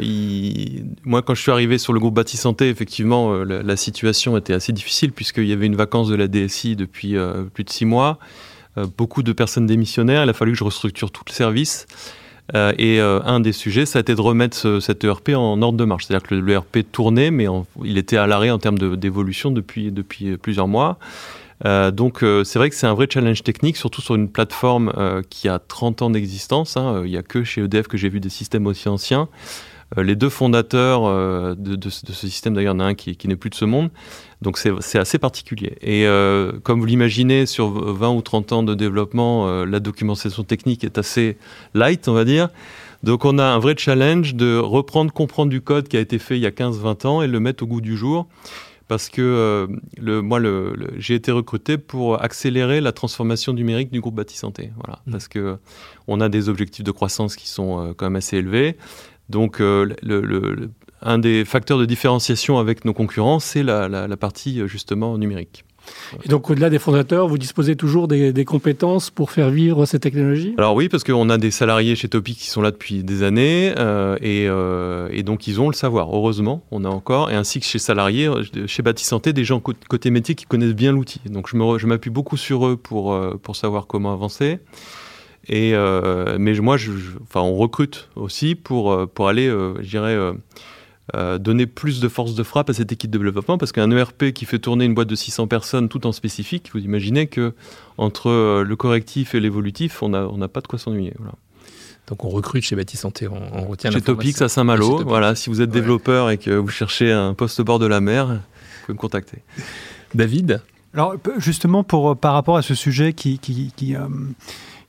moi, 1.04 1.22
quand 1.22 1.36
je 1.36 1.42
suis 1.42 1.52
arrivé 1.52 1.78
sur 1.78 1.94
le 1.94 2.00
groupe 2.00 2.16
Bâti 2.16 2.36
Santé, 2.36 2.70
effectivement, 2.70 3.32
la, 3.44 3.76
situation 3.76 4.38
était 4.38 4.54
assez 4.54 4.74
difficile 4.74 5.12
puisqu'il 5.12 5.46
y 5.46 5.54
avait 5.54 5.68
une 5.68 5.76
vacance 5.76 6.08
de 6.08 6.16
la 6.16 6.28
DSI 6.28 6.76
depuis 6.76 7.16
plus 7.54 7.64
de 7.64 7.70
six 7.70 7.86
mois. 7.86 8.18
beaucoup 8.98 9.22
de 9.22 9.34
personnes 9.34 9.68
démissionnaires. 9.68 10.24
Il 10.24 10.30
a 10.30 10.34
fallu 10.34 10.54
que 10.54 10.58
je 10.58 10.64
restructure 10.64 11.12
tout 11.12 11.24
le 11.28 11.34
service. 11.34 11.86
et 12.56 13.00
un 13.00 13.40
des 13.40 13.52
sujets, 13.52 13.86
ça 13.86 14.00
a 14.00 14.02
été 14.02 14.16
de 14.16 14.22
remettre 14.22 14.80
cet 14.80 15.04
ERP 15.04 15.30
en 15.36 15.62
ordre 15.62 15.78
de 15.78 15.86
marche. 15.86 16.06
C'est-à-dire 16.06 16.28
que 16.28 16.34
l'ERP 16.34 16.92
tournait, 16.92 17.30
mais 17.30 17.46
il 17.84 17.98
était 18.00 18.18
à 18.18 18.26
l'arrêt 18.26 18.50
en 18.50 18.58
termes 18.58 18.80
d'évolution 18.98 19.52
depuis, 19.52 19.92
depuis 19.92 20.38
plusieurs 20.38 20.68
mois. 20.68 20.98
Euh, 21.64 21.92
donc 21.92 22.22
euh, 22.22 22.44
c'est 22.44 22.60
vrai 22.60 22.70
que 22.70 22.76
c'est 22.76 22.88
un 22.88 22.94
vrai 22.94 23.08
challenge 23.10 23.44
technique, 23.44 23.78
surtout 23.78 24.02
sur 24.02 24.16
une 24.16 24.30
plateforme 24.30 24.92
euh, 24.98 25.22
qui 25.30 25.48
a 25.48 25.60
30 25.60 26.02
ans 26.02 26.10
d'existence. 26.10 26.76
Hein. 26.78 27.04
Il 27.06 27.12
n'y 27.12 27.18
a 27.18 27.24
que 27.24 27.44
chez 27.44 27.62
EDF 27.62 27.88
que 27.88 27.98
j'ai 27.98 28.10
vu 28.10 28.20
des 28.20 28.30
systèmes 28.30 28.68
aussi 28.68 28.90
anciens. 28.90 29.30
les 29.98 30.16
deux 30.16 30.30
fondateurs 30.30 31.56
de, 31.56 31.90
ce 31.90 32.28
système, 32.28 32.56
d'ailleurs, 32.56 32.74
il 32.74 32.80
y 32.80 32.82
en 32.82 32.86
a 32.86 32.90
un 32.90 32.96
qui, 32.96 33.28
n'est 33.28 33.36
plus 33.36 33.50
de 33.50 33.56
ce 33.56 33.66
monde. 33.66 33.90
Donc 34.42 34.58
c'est 34.58 35.00
assez 35.00 35.20
particulier. 35.20 35.78
Et 35.82 36.06
comme 36.64 36.80
vous 36.80 36.86
l'imaginez, 36.86 37.46
sur 37.46 37.70
20 37.70 38.10
ou 38.10 38.22
30 38.22 38.52
ans 38.52 38.64
de 38.64 38.74
développement, 38.74 39.64
la 39.64 39.80
documentation 39.80 40.44
technique 40.44 40.84
est 40.84 40.98
assez 40.98 41.38
light, 41.74 42.08
on 42.08 42.14
va 42.14 42.26
dire. 42.26 42.50
Donc 43.04 43.24
on 43.24 43.38
a 43.38 43.44
un 43.44 43.60
vrai 43.60 43.76
challenge 43.78 44.34
de 44.34 44.58
reprendre, 44.58 45.14
comprendre 45.14 45.52
du 45.52 45.62
code 45.62 45.88
qui 45.88 45.96
a 45.96 46.00
été 46.00 46.18
fait 46.18 46.38
il 46.38 46.42
y 46.42 46.48
a 46.48 46.52
15-20 46.52 47.08
ans 47.08 47.22
et 47.22 47.28
le 47.28 47.40
mettre 47.40 47.64
au 47.64 47.68
goût 47.68 47.82
du 47.82 47.96
jour 47.96 48.28
parce 48.88 49.10
que 49.10 49.22
euh, 49.22 49.68
le, 49.98 50.22
moi, 50.22 50.40
le, 50.40 50.76
j'ai 50.98 51.16
été 51.16 51.32
recruté 51.32 51.78
pour 51.78 52.22
accélérer 52.22 52.82
la 52.82 52.92
transformation 52.92 53.54
numérique 53.54 53.92
du 53.92 54.00
groupe 54.02 54.16
Bâti 54.16 54.38
Santé. 54.38 54.72
Voilà, 54.78 55.00
mmh. 55.06 55.12
Parce 55.12 55.28
que 55.28 55.58
on 56.08 56.22
a 56.22 56.30
des 56.30 56.50
objectifs 56.50 56.84
de 56.84 56.92
croissance 56.92 57.36
qui 57.36 57.50
sont 57.50 57.80
euh, 57.80 57.94
quand 57.94 58.06
même 58.06 58.16
assez 58.16 58.38
élevés. 58.38 58.78
Donc, 59.30 59.60
euh, 59.60 59.96
le, 60.04 60.70
un 61.02 61.18
des 61.18 61.46
facteurs 61.46 61.80
de 61.80 61.86
différenciation 61.86 62.60
avec 62.60 62.86
nos 62.86 62.94
concurrents, 62.94 63.40
c'est 63.40 63.64
la, 63.64 63.88
la 63.88 64.18
partie 64.18 64.68
justement 64.68 65.18
numérique. 65.18 65.66
Et 66.24 66.30
donc, 66.30 66.50
au-delà 66.50 66.70
des 66.70 66.80
fondateurs, 66.80 67.28
vous 67.28 67.38
disposez 67.38 67.76
toujours 67.76 68.08
des, 68.08 68.46
compétences 68.46 69.10
pour 69.10 69.32
faire 69.32 69.50
vivre 69.50 69.86
ces 69.86 70.00
technologies? 70.00 70.54
Alors 70.58 70.76
oui, 70.76 70.88
parce 70.88 71.04
qu'on 71.04 71.30
a 71.30 71.38
des 71.38 71.52
salariés 71.52 71.96
chez 71.96 72.08
Topic 72.08 72.38
qui 72.38 72.50
sont 72.50 72.62
là 72.62 72.72
depuis 72.72 73.04
des 73.04 73.24
années, 73.24 73.74
euh, 73.78 74.18
euh, 74.24 75.10
et, 75.12 75.24
donc 75.24 75.48
ils 75.48 75.60
ont 75.60 75.68
le 75.68 75.74
savoir. 75.74 76.10
Heureusement, 76.14 76.64
on 76.72 76.86
a 76.86 76.90
encore, 76.90 77.32
et 77.32 77.36
ainsi 77.36 77.60
que 77.60 77.66
chez 77.66 77.80
salariés, 77.80 78.28
euh, 78.28 78.44
chez 78.68 78.84
Bâti 78.84 79.04
Santé, 79.04 79.34
des 79.34 79.46
gens 79.46 79.60
côté 79.60 80.12
métier 80.12 80.36
qui 80.36 80.46
connaissent 80.46 80.76
bien 80.76 80.92
l'outil. 80.92 81.22
Donc 81.26 81.50
je 81.50 81.86
m'appuie 81.88 82.12
beaucoup 82.12 82.38
sur 82.38 82.68
eux 82.68 82.78
pour, 82.78 83.18
pour 83.42 83.56
savoir 83.56 83.88
comment 83.88 84.14
avancer. 84.14 84.60
Et, 85.48 85.74
mais 86.40 86.54
moi, 86.60 86.78
enfin, 87.24 87.42
on 87.42 87.56
recrute 87.56 88.10
aussi 88.16 88.56
pour, 88.56 89.08
pour 89.10 89.28
aller, 89.28 89.48
je 89.48 89.88
dirais, 89.88 90.16
euh, 90.16 90.34
donner 91.14 91.68
plus 91.68 92.00
de 92.00 92.10
force 92.10 92.36
de 92.36 92.44
frappe 92.44 92.70
à 92.70 92.74
cette 92.74 92.92
équipe 92.92 93.12
de 93.12 93.18
développement 93.18 93.58
parce 93.58 93.72
qu'un 93.72 93.92
ERP 93.92 94.32
qui 94.32 94.46
fait 94.46 94.60
tourner 94.60 94.86
une 94.86 94.94
boîte 94.94 95.08
de 95.08 95.16
600 95.16 95.48
personnes 95.48 95.88
tout 95.88 96.08
en 96.08 96.12
spécifique, 96.12 96.72
vous 96.74 96.80
imaginez 96.80 97.28
que 97.28 97.54
entre 97.98 98.30
euh, 98.30 98.64
le 98.64 98.76
correctif 98.76 99.36
et 99.36 99.40
l'évolutif, 99.40 100.02
on 100.02 100.10
n'a 100.10 100.28
on 100.28 100.40
pas 100.48 100.62
de 100.62 100.68
quoi 100.68 100.80
s'ennuyer. 100.80 101.14
Donc 102.08 102.24
on 102.24 102.30
recrute 102.30 102.64
chez 102.64 102.76
Bâti 102.76 102.98
Santé, 102.98 103.28
on, 103.28 103.66
retient 103.66 103.92
Chez 103.92 104.02
Topix 104.02 104.42
à 104.42 104.50
Saint-Malo, 104.50 105.04
voilà, 105.06 105.36
si 105.36 105.50
vous 105.50 105.62
êtes 105.62 105.70
développeur 105.70 106.30
et 106.30 106.38
que 106.38 106.52
vous 106.52 106.70
cherchez 106.70 107.12
un 107.12 107.34
poste 107.34 107.60
au 107.60 107.64
bord 107.64 107.80
de 107.80 107.88
la 107.88 108.02
mer, 108.02 108.28
vous 108.28 108.86
pouvez 108.86 108.94
me 108.94 109.00
contacter. 109.00 109.40
David? 110.14 110.62
Alors 110.94 111.16
justement, 111.38 111.84
pour, 111.84 112.16
par 112.16 112.34
rapport 112.34 112.58
à 112.58 112.62
ce 112.62 112.76
sujet 112.76 113.14
qui, 113.14 113.40
qui, 113.40 113.74
qui 113.76 113.96
euh, 113.96 114.08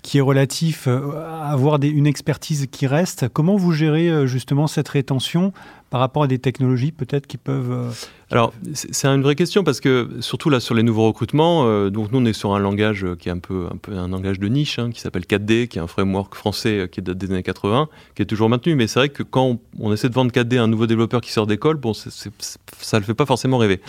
qui 0.06 0.18
est 0.18 0.22
relatif 0.22 0.86
à 0.86 1.50
avoir 1.50 1.80
des, 1.80 1.88
une 1.88 2.06
expertise 2.06 2.68
qui 2.70 2.86
reste. 2.86 3.26
Comment 3.32 3.56
vous 3.56 3.72
gérez 3.72 4.25
justement 4.28 4.68
cette 4.68 4.88
rétention 4.88 5.52
par 5.90 6.00
rapport 6.00 6.25
à 6.25 6.26
des 6.26 6.38
technologies 6.38 6.90
peut-être 6.90 7.26
qui 7.26 7.36
peuvent... 7.36 7.70
Euh, 7.70 7.90
Alors, 8.30 8.52
c'est 8.75 9.06
une 9.06 9.22
vraie 9.22 9.36
question 9.36 9.62
parce 9.62 9.80
que 9.80 10.10
surtout 10.20 10.50
là 10.50 10.58
sur 10.58 10.75
les 10.75 10.82
nouveaux 10.82 11.06
recrutements, 11.06 11.66
euh, 11.66 11.90
donc 11.90 12.10
nous 12.10 12.18
on 12.18 12.25
est 12.25 12.32
sur 12.32 12.54
un 12.54 12.58
langage 12.58 13.04
euh, 13.04 13.14
qui 13.14 13.28
est 13.28 13.32
un 13.32 13.38
peu 13.38 13.66
un, 13.92 14.08
langage 14.08 14.40
de 14.40 14.48
niche 14.48 14.78
hein, 14.78 14.90
qui 14.90 15.00
s'appelle 15.00 15.22
4D, 15.22 15.68
qui 15.68 15.78
est 15.78 15.80
un 15.80 15.86
framework 15.86 16.34
français 16.34 16.88
qui 16.90 17.02
date 17.02 17.18
des 17.18 17.30
années 17.30 17.44
80, 17.44 17.88
qui 18.16 18.22
est 18.22 18.26
toujours 18.26 18.48
maintenu. 18.48 18.75
Mais 18.75 18.88
c'est 18.88 18.98
vrai 18.98 19.08
que 19.10 19.22
quand 19.22 19.58
on, 19.78 19.92
essaie 19.92 20.08
de 20.08 20.14
vendre 20.14 20.32
4D 20.32 20.58
à 20.58 20.64
un 20.64 20.68
nouveau 20.68 20.86
développeur 20.86 21.20
qui 21.20 21.30
sort 21.30 21.46
d'école, 21.46 21.76
bon, 21.76 21.94
ça 21.94 22.10
ne 22.10 22.98
le 23.00 23.06
fait 23.06 23.14
pas 23.14 23.26
forcément 23.26 23.58
rêver. 23.58 23.80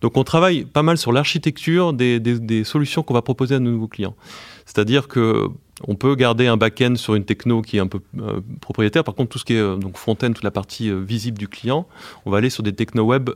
Donc 0.00 0.16
on 0.16 0.24
travaille 0.24 0.64
pas 0.64 0.82
mal 0.82 0.96
sur 0.96 1.12
l'architecture 1.12 1.92
des 1.92 2.64
solutions 2.64 3.02
qu'on 3.02 3.14
va 3.14 3.22
proposer 3.22 3.56
à 3.56 3.58
nos 3.58 3.70
nouveaux 3.70 3.88
clients. 3.88 4.16
C'est-à-dire 4.64 5.08
que 5.08 5.48
on 5.86 5.94
peut 5.94 6.14
garder 6.14 6.46
un 6.46 6.56
back-end 6.56 6.94
sur 6.96 7.14
une 7.14 7.24
techno 7.24 7.62
qui 7.62 7.76
est 7.76 7.80
un 7.80 7.86
peu 7.86 8.00
euh, 8.18 8.40
propriétaire. 8.60 9.04
Par 9.04 9.14
contre, 9.14 9.30
tout 9.30 9.38
ce 9.38 9.44
qui 9.44 9.54
est 9.54 9.60
euh, 9.60 9.76
donc 9.76 9.96
front-end, 9.96 10.32
toute 10.32 10.44
la 10.44 10.50
partie 10.50 10.90
euh, 10.90 11.00
visible 11.00 11.38
du 11.38 11.48
client, 11.48 11.86
on 12.24 12.30
va 12.30 12.38
aller 12.38 12.50
sur 12.50 12.62
des 12.62 12.72
techno 12.72 13.04
web 13.04 13.30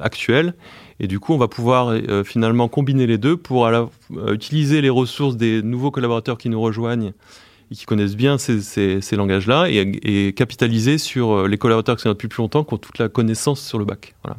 actuels. 0.00 0.54
Et 1.00 1.06
du 1.06 1.20
coup, 1.20 1.32
on 1.32 1.38
va 1.38 1.48
pouvoir 1.48 1.94
finalement 2.24 2.68
combiner 2.68 3.06
les 3.06 3.18
deux 3.18 3.36
pour 3.36 3.68
utiliser 4.28 4.80
les 4.80 4.90
ressources 4.90 5.36
des 5.36 5.62
nouveaux 5.62 5.90
collaborateurs 5.90 6.38
qui 6.38 6.48
nous 6.48 6.60
rejoignent 6.60 7.12
et 7.70 7.74
qui 7.74 7.86
connaissent 7.86 8.16
bien 8.16 8.38
ces, 8.38 9.00
langages-là 9.12 9.68
et, 9.68 10.32
capitaliser 10.36 10.98
sur 10.98 11.48
les 11.48 11.58
collaborateurs 11.58 11.96
qui 11.96 12.02
sont 12.02 12.10
là 12.10 12.14
depuis 12.14 12.28
plus 12.28 12.42
longtemps, 12.42 12.62
qui 12.62 12.74
ont 12.74 12.78
toute 12.78 12.98
la 12.98 13.08
connaissance 13.08 13.60
sur 13.60 13.78
le 13.78 13.84
bac. 13.84 14.14
Voilà. 14.22 14.38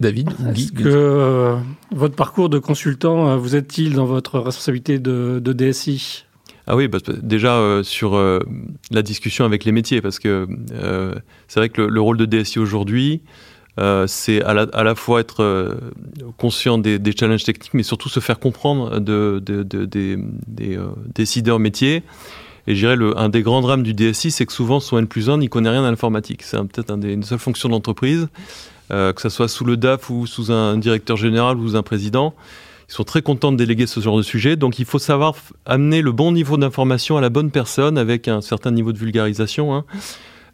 David 0.00 0.30
Est-ce 0.56 0.72
que 0.72 0.82
euh, 0.84 1.56
votre 1.92 2.14
parcours 2.14 2.48
de 2.48 2.58
consultant 2.58 3.28
euh, 3.28 3.36
vous 3.36 3.54
aide-t-il 3.54 3.94
dans 3.94 4.06
votre 4.06 4.38
responsabilité 4.38 4.98
de, 4.98 5.40
DSI 5.40 6.24
ah 6.66 6.76
oui, 6.76 6.88
déjà 7.20 7.56
euh, 7.56 7.82
sur 7.82 8.16
la 8.92 9.02
discussion 9.02 9.44
avec 9.44 9.64
les 9.64 9.72
métiers, 9.72 10.00
parce 10.00 10.20
que 10.20 10.46
c'est 11.48 11.58
vrai 11.58 11.68
que 11.68 11.82
le, 11.82 12.00
rôle 12.00 12.16
de 12.16 12.26
DSI 12.26 12.60
aujourd'hui, 12.60 13.22
c'est 14.06 14.42
à 14.42 14.54
la, 14.54 14.94
fois 14.94 15.20
être 15.20 15.76
conscient 16.36 16.78
des, 16.78 17.00
challenges 17.18 17.42
techniques, 17.42 17.74
mais 17.74 17.82
surtout 17.82 18.08
se 18.08 18.20
faire 18.20 18.38
comprendre 18.38 19.00
de, 19.00 19.40
des 19.40 20.16
décideurs 21.12 21.58
métiers. 21.58 22.04
Et 22.66 22.76
je 22.76 22.80
dirais, 22.80 22.94
le, 22.94 23.18
un 23.18 23.30
des 23.30 23.42
grands 23.42 23.62
drames 23.62 23.82
du 23.82 23.94
DSI, 23.94 24.30
c'est 24.30 24.46
que 24.46 24.52
souvent, 24.52 24.78
son 24.78 24.98
N 24.98 25.08
plus 25.08 25.28
1 25.28 25.38
n'y 25.38 25.48
connaît 25.48 25.70
rien 25.70 25.82
à 25.82 25.90
l'informatique. 25.90 26.42
C'est 26.42 26.58
peut-être 26.58 26.92
un 26.92 27.00
une 27.00 27.24
seule 27.24 27.38
fonction 27.38 27.68
d'entreprise, 27.68 28.28
euh, 28.90 29.12
que 29.12 29.20
ce 29.20 29.28
soit 29.28 29.48
sous 29.48 29.64
le 29.64 29.76
DAF 29.76 30.10
ou 30.10 30.26
sous 30.26 30.52
un 30.52 30.76
directeur 30.76 31.16
général 31.16 31.58
ou 31.58 31.68
sous 31.68 31.76
un 31.76 31.82
président. 31.82 32.34
Ils 32.88 32.94
sont 32.94 33.04
très 33.04 33.22
contents 33.22 33.52
de 33.52 33.56
déléguer 33.56 33.86
ce 33.86 34.00
genre 34.00 34.16
de 34.16 34.22
sujet. 34.22 34.56
Donc, 34.56 34.78
il 34.78 34.84
faut 34.84 34.98
savoir 34.98 35.34
amener 35.64 36.02
le 36.02 36.12
bon 36.12 36.32
niveau 36.32 36.56
d'information 36.56 37.16
à 37.16 37.20
la 37.20 37.28
bonne 37.28 37.50
personne 37.50 37.96
avec 37.98 38.26
un 38.26 38.40
certain 38.40 38.72
niveau 38.72 38.92
de 38.92 38.98
vulgarisation. 38.98 39.74
Hein. 39.74 39.84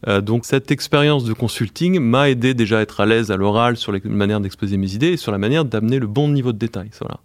Euh, 0.06 0.20
donc, 0.20 0.44
cette 0.44 0.70
expérience 0.70 1.24
de 1.24 1.32
consulting 1.32 1.98
m'a 1.98 2.28
aidé 2.28 2.52
déjà 2.52 2.78
à 2.78 2.82
être 2.82 3.00
à 3.00 3.06
l'aise 3.06 3.30
à 3.30 3.36
l'oral 3.36 3.78
sur 3.78 3.90
la 3.90 4.00
manière 4.04 4.40
d'exposer 4.40 4.76
mes 4.76 4.92
idées 4.92 5.12
et 5.12 5.16
sur 5.16 5.32
la 5.32 5.38
manière 5.38 5.64
d'amener 5.64 5.98
le 5.98 6.06
bon 6.06 6.28
niveau 6.28 6.52
de 6.52 6.58
détail. 6.58 6.90
Voilà. 7.00 7.20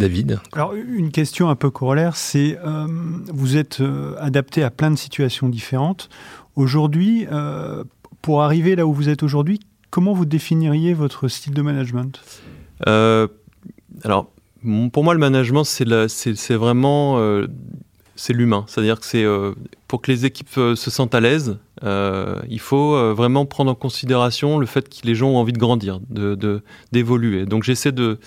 David? 0.00 0.40
Alors, 0.52 0.74
une 0.74 1.10
question 1.10 1.50
un 1.50 1.56
peu 1.56 1.70
corollaire, 1.70 2.16
c'est 2.16 2.58
euh, 2.64 2.86
vous 3.32 3.56
êtes 3.56 3.80
euh, 3.80 4.14
adapté 4.18 4.62
à 4.62 4.70
plein 4.70 4.90
de 4.90 4.96
situations 4.96 5.48
différentes. 5.48 6.08
Aujourd'hui, 6.56 7.26
euh, 7.30 7.84
pour 8.22 8.42
arriver 8.42 8.76
là 8.76 8.86
où 8.86 8.94
vous 8.94 9.08
êtes 9.08 9.22
aujourd'hui, 9.22 9.60
comment 9.90 10.12
vous 10.12 10.24
définiriez 10.24 10.94
votre 10.94 11.28
style 11.28 11.54
de 11.54 11.62
management? 11.62 12.20
Alors, 12.86 14.30
pour 14.92 15.04
moi, 15.04 15.14
le 15.14 15.20
management, 15.20 15.64
c'est 15.64 16.54
vraiment 16.54 17.44
c'est 18.16 18.32
l'humain. 18.32 18.64
C'est-à-dire 18.66 19.00
que 19.00 19.06
c'est 19.06 19.24
pour 19.88 20.02
que 20.02 20.10
les 20.10 20.26
équipes 20.26 20.48
se 20.54 20.90
sentent 20.90 21.14
à 21.14 21.20
l'aise, 21.20 21.58
il 21.82 22.60
faut 22.60 23.14
vraiment 23.14 23.46
prendre 23.46 23.70
en 23.70 23.74
considération 23.74 24.58
le 24.58 24.66
fait 24.66 24.88
que 24.88 25.06
les 25.06 25.14
gens 25.14 25.30
ont 25.30 25.38
envie 25.38 25.52
de 25.52 25.58
grandir, 25.58 26.00
d'évoluer. 26.92 27.40
De, 27.40 27.44
Donc 27.46 27.64
j'essaie 27.64 27.92
de 27.92 28.18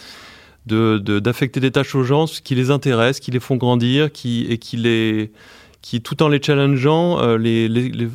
d'affecter 0.65 1.59
de, 1.59 1.67
des 1.67 1.71
tâches 1.71 1.93
aux 1.93 2.03
gens 2.03 2.25
qui 2.25 2.55
les 2.55 2.71
intéressent, 2.71 3.19
qui 3.19 3.31
les 3.31 3.41
font 3.41 3.57
grandir, 3.57 4.11
qui, 4.11 4.45
et 4.49 4.57
qui 4.57 4.77
les 4.77 5.31
qui 5.83 6.01
tout 6.01 6.23
en 6.23 6.29
les 6.29 6.41
challengeant, 6.41 7.19
euh, 7.19 7.37
les, 7.37 7.67
les, 7.67 8.07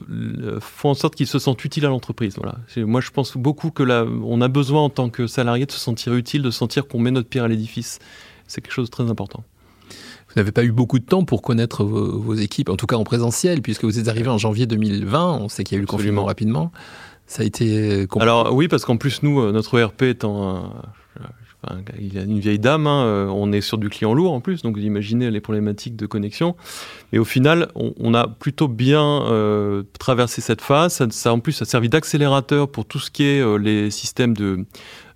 font 0.59 0.89
en 0.89 0.95
sorte 0.95 1.15
qu'ils 1.15 1.27
se 1.27 1.39
sentent 1.39 1.63
utiles 1.67 1.85
à 1.85 1.91
l'entreprise. 1.91 2.35
Voilà. 2.37 2.57
Moi, 2.79 3.03
je 3.03 3.11
pense 3.11 3.37
beaucoup 3.37 3.71
que 3.71 3.83
là, 3.83 4.07
on 4.25 4.41
a 4.41 4.49
besoin 4.49 4.83
en 4.85 4.89
tant 4.89 5.11
que 5.11 5.27
salarié 5.27 5.67
de 5.67 5.71
se 5.71 5.79
sentir 5.79 6.15
utile, 6.15 6.41
de 6.41 6.51
sentir 6.51 6.89
qu'on 6.89 6.99
met 6.99 7.11
notre 7.11 7.29
pierre 7.29 7.45
à 7.45 7.49
l'édifice. 7.49 7.99
C'est 8.47 8.63
quelque 8.63 8.73
chose 8.73 8.87
de 8.87 8.91
très 8.91 9.11
important. 9.11 9.45
Vous 10.29 10.35
n'avez 10.37 10.51
pas 10.51 10.65
eu 10.65 10.73
beaucoup 10.73 10.99
de 10.99 11.05
temps 11.05 11.25
pour 11.25 11.43
connaître 11.43 11.85
vos, 11.85 12.35
équipes, 12.35 12.71
en 12.71 12.77
tout 12.77 12.87
cas 12.87 12.97
en 12.97 13.05
présentiel, 13.05 13.61
puisque 13.61 13.85
vous 13.85 13.99
êtes 13.99 14.09
arrivé 14.09 14.29
en 14.29 14.39
janvier 14.39 14.65
2020. 14.65 15.39
On 15.43 15.49
sait 15.51 15.63
qu'il 15.63 15.77
y 15.77 15.77
a 15.77 15.79
eu 15.79 15.83
le 15.83 15.87
confinement 15.87 16.25
rapidement. 16.25 16.73
Ça 17.27 17.43
a 17.43 17.45
été 17.45 18.07
compliqué. 18.07 18.23
Alors 18.23 18.55
oui, 18.55 18.69
parce 18.69 18.87
qu'en 18.87 18.97
plus 18.97 19.23
nous, 19.23 19.41
euh, 19.41 19.53
notre 19.53 19.79
ERP 19.79 20.05
étant 20.05 20.49
un, 20.49 20.73
il 21.99 22.15
y 22.15 22.19
a 22.19 22.23
une 22.23 22.39
vieille 22.39 22.59
dame, 22.59 22.87
hein, 22.87 23.05
euh, 23.05 23.27
on 23.27 23.53
est 23.53 23.61
sur 23.61 23.79
du 23.79 23.89
client 23.89 24.15
lourd 24.15 24.33
en 24.33 24.41
plus, 24.41 24.63
donc 24.63 24.77
vous 24.77 24.85
imaginez 24.85 25.31
les 25.31 25.41
problématiques 25.41 25.97
de 25.97 26.07
connexion. 26.07 26.55
Et 27.13 27.19
au 27.19 27.25
final, 27.25 27.69
on, 27.75 28.15
a 28.15 28.29
plutôt 28.29 28.69
bien 28.69 29.23
euh, 29.27 29.83
traversé 29.99 30.41
cette 30.41 30.61
phase. 30.61 31.09
Ça, 31.11 31.33
en 31.33 31.41
plus, 31.41 31.53
ça 31.53 31.65
a 31.65 31.67
servi 31.67 31.89
d'accélérateur 31.89 32.71
pour 32.71 32.87
tout 32.87 33.01
ce 33.01 33.11
qui 33.11 33.25
est 33.25 33.41
euh, 33.41 33.57
les 33.57 33.91
systèmes 33.91 34.37
de, 34.37 34.65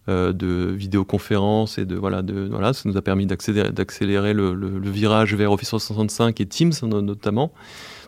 vidéoconférence 0.09 1.79
et 1.79 1.85
de 1.85 1.95
voilà, 1.95 2.73
ça 2.73 2.89
nous 2.89 2.97
a 2.97 3.03
permis 3.03 3.27
d'accélérer 3.27 4.35
le, 4.35 4.91
virage 4.91 5.35
vers 5.35 5.53
Office 5.53 5.69
365 5.69 6.41
et 6.41 6.47
Teams 6.47 6.73
notamment. 6.83 7.53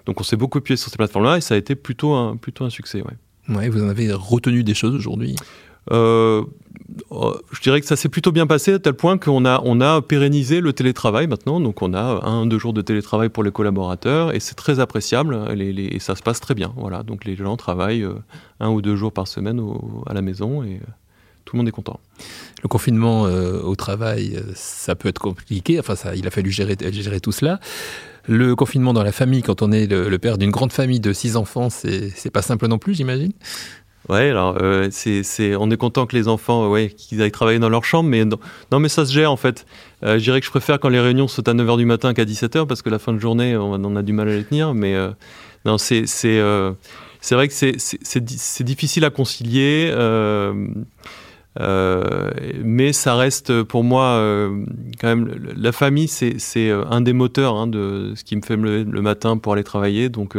Donc 0.07 0.21
on 0.21 0.25
s'est 0.25 0.37
beaucoup 0.37 0.59
appuyé 0.59 0.77
sur 0.77 0.91
ces 0.91 0.97
plateformes-là 0.97 1.39
et 1.39 1.41
ça 1.41 1.55
a 1.55 1.57
été 1.57 1.77
plutôt 1.77 2.15
un, 2.15 2.37
plutôt 2.37 2.65
un 2.65 2.71
succès. 2.71 3.01
Ouais. 3.01 3.57
Ouais, 3.57 3.69
vous 3.69 3.83
en 3.83 3.89
avez 3.89 4.13
retenu 4.13 4.65
des 4.65 4.75
choses 4.75 4.95
aujourd'hui? 4.95 5.37
Je 5.91 7.61
dirais 7.63 7.81
que 7.81 7.87
ça 7.87 7.97
s'est 7.97 8.09
plutôt 8.09 8.33
bien 8.33 8.47
passé 8.47 8.75
à 8.75 8.79
tel 8.79 8.95
point 8.95 9.19
qu'on 9.19 9.45
a, 9.45 10.03
pérennisé 10.03 10.61
le 10.61 10.73
télétravail 10.73 11.27
maintenant. 11.27 11.61
Donc 11.61 11.83
on 11.83 11.95
a 11.95 12.27
un, 12.27 12.47
deux 12.47 12.59
jours 12.59 12.73
de 12.73 12.83
télétravail 12.83 13.29
pour 13.29 13.43
les 13.43 13.51
collaborateurs 13.51 14.35
et 14.35 14.41
c'est 14.41 14.55
très 14.55 14.81
appréciable 14.81 15.37
et 15.59 15.99
ça 15.99 16.15
se 16.15 16.23
passe 16.23 16.41
très 16.41 16.55
bien. 16.55 16.73
Voilà, 16.77 17.03
donc 17.03 17.25
les 17.25 17.37
gens 17.37 17.57
travaillent 17.57 18.05
euh, 18.05 18.15
un 18.61 18.71
ou 18.71 18.83
deux 18.83 18.97
jours 18.97 19.13
par 19.13 19.29
semaine 19.29 19.61
à 20.07 20.15
la 20.15 20.23
maison 20.23 20.63
et 20.63 20.75
euh, 20.75 20.91
tout 21.45 21.57
le 21.57 21.59
monde 21.59 21.69
est 21.69 21.73
content. 21.73 22.01
Le 22.63 22.69
confinement 22.69 23.25
au 23.25 23.77
travail, 23.77 24.41
ça 24.55 24.95
peut 24.95 25.11
être 25.11 25.19
compliqué. 25.19 25.79
Enfin, 25.79 25.95
il 26.17 26.27
a 26.27 26.31
fallu 26.31 26.51
gérer, 26.51 26.75
gérer 26.91 27.21
tout 27.21 27.33
cela. 27.33 27.61
Le 28.27 28.57
confinement 28.57 28.95
dans 28.95 29.03
la 29.03 29.13
famille, 29.13 29.43
quand 29.43 29.61
on 29.61 29.71
est 29.71 29.87
le, 29.87 30.09
le 30.09 30.19
père 30.19 30.39
d'une 30.39 30.51
grande 30.51 30.73
famille 30.73 31.01
de 31.01 31.13
six 31.13 31.37
enfants, 31.37 31.69
c'est 31.69 32.31
pas 32.33 32.41
simple 32.41 32.67
non 32.67 32.79
plus, 32.79 32.95
j'imagine? 32.95 33.33
Ouais, 34.11 34.29
alors 34.29 34.59
euh, 34.61 34.89
c'est, 34.91 35.57
on 35.57 35.71
est 35.71 35.77
content 35.79 36.07
que 36.07 36.15
les 36.15 36.29
enfants, 36.29 36.69
ouais, 36.69 36.91
qu'ils 36.91 37.23
aillent 37.23 37.31
travailler 37.33 37.59
dans 37.59 37.71
leur 37.71 37.85
chambre, 37.85 38.11
mais 38.11 38.25
non, 38.25 38.79
mais 38.79 38.91
ça 38.91 39.07
se 39.07 39.13
gère 39.13 39.33
en 39.33 39.37
fait. 39.37 39.65
Euh, 40.03 40.19
je 40.19 40.25
dirais 40.25 40.41
que 40.41 40.47
je 40.47 40.51
préfère 40.51 40.79
quand 40.79 40.91
les 40.91 41.01
réunions 41.01 41.27
sont 41.27 41.49
à 41.49 41.55
9h 41.55 41.79
du 41.79 41.87
matin 41.87 42.13
qu'à 42.13 42.25
17h 42.25 42.67
parce 42.67 42.83
que 42.83 42.91
la 42.91 42.99
fin 42.99 43.15
de 43.15 43.19
journée, 43.19 43.57
on, 43.57 43.97
a 43.97 44.03
du 44.03 44.13
mal 44.13 44.29
à 44.29 44.37
les 44.37 44.45
tenir. 44.45 44.75
Mais 44.75 44.95
euh, 44.95 45.11
non, 45.65 45.79
c'est, 45.79 46.07
c'est, 46.07 46.39
euh, 46.39 46.73
c'est 47.23 47.35
vrai 47.35 47.49
que 47.49 47.55
c'est, 47.55 47.77
c'est, 47.79 47.99
c'est 48.03 48.65
difficile 48.65 49.07
à 49.07 49.11
concilier, 49.11 49.91
mais 52.63 52.93
ça 52.93 53.15
reste 53.15 53.63
pour 53.63 53.85
moi 53.85 54.51
quand 55.01 55.09
même 55.09 55.55
la 55.57 55.73
famille, 55.73 56.09
c'est, 56.09 56.39
c'est 56.39 56.71
un 56.71 57.01
des 57.01 57.15
moteurs 57.15 57.57
hein, 57.57 57.67
de 57.67 58.13
ce 58.17 58.25
qui 58.25 58.37
me 58.37 58.43
fait 58.43 58.59
me 58.59 58.83
le 58.83 59.01
matin 59.01 59.39
pour 59.39 59.55
aller 59.55 59.65
travailler. 59.65 60.11
Donc 60.11 60.37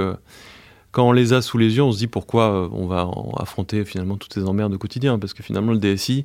quand 0.96 1.10
on 1.10 1.12
les 1.12 1.34
a 1.34 1.42
sous 1.42 1.58
les 1.58 1.76
yeux, 1.76 1.84
on 1.84 1.92
se 1.92 1.98
dit 1.98 2.08
pourquoi 2.08 2.54
euh, 2.54 2.70
on 2.72 2.88
va 2.88 3.12
affronter 3.36 3.84
finalement 3.84 4.16
toutes 4.16 4.34
ces 4.34 4.46
emmerdes 4.46 4.74
au 4.74 4.78
quotidien. 4.78 5.20
Parce 5.20 5.34
que 5.34 5.44
finalement, 5.44 5.74
le 5.74 5.78
DSI, 5.78 6.24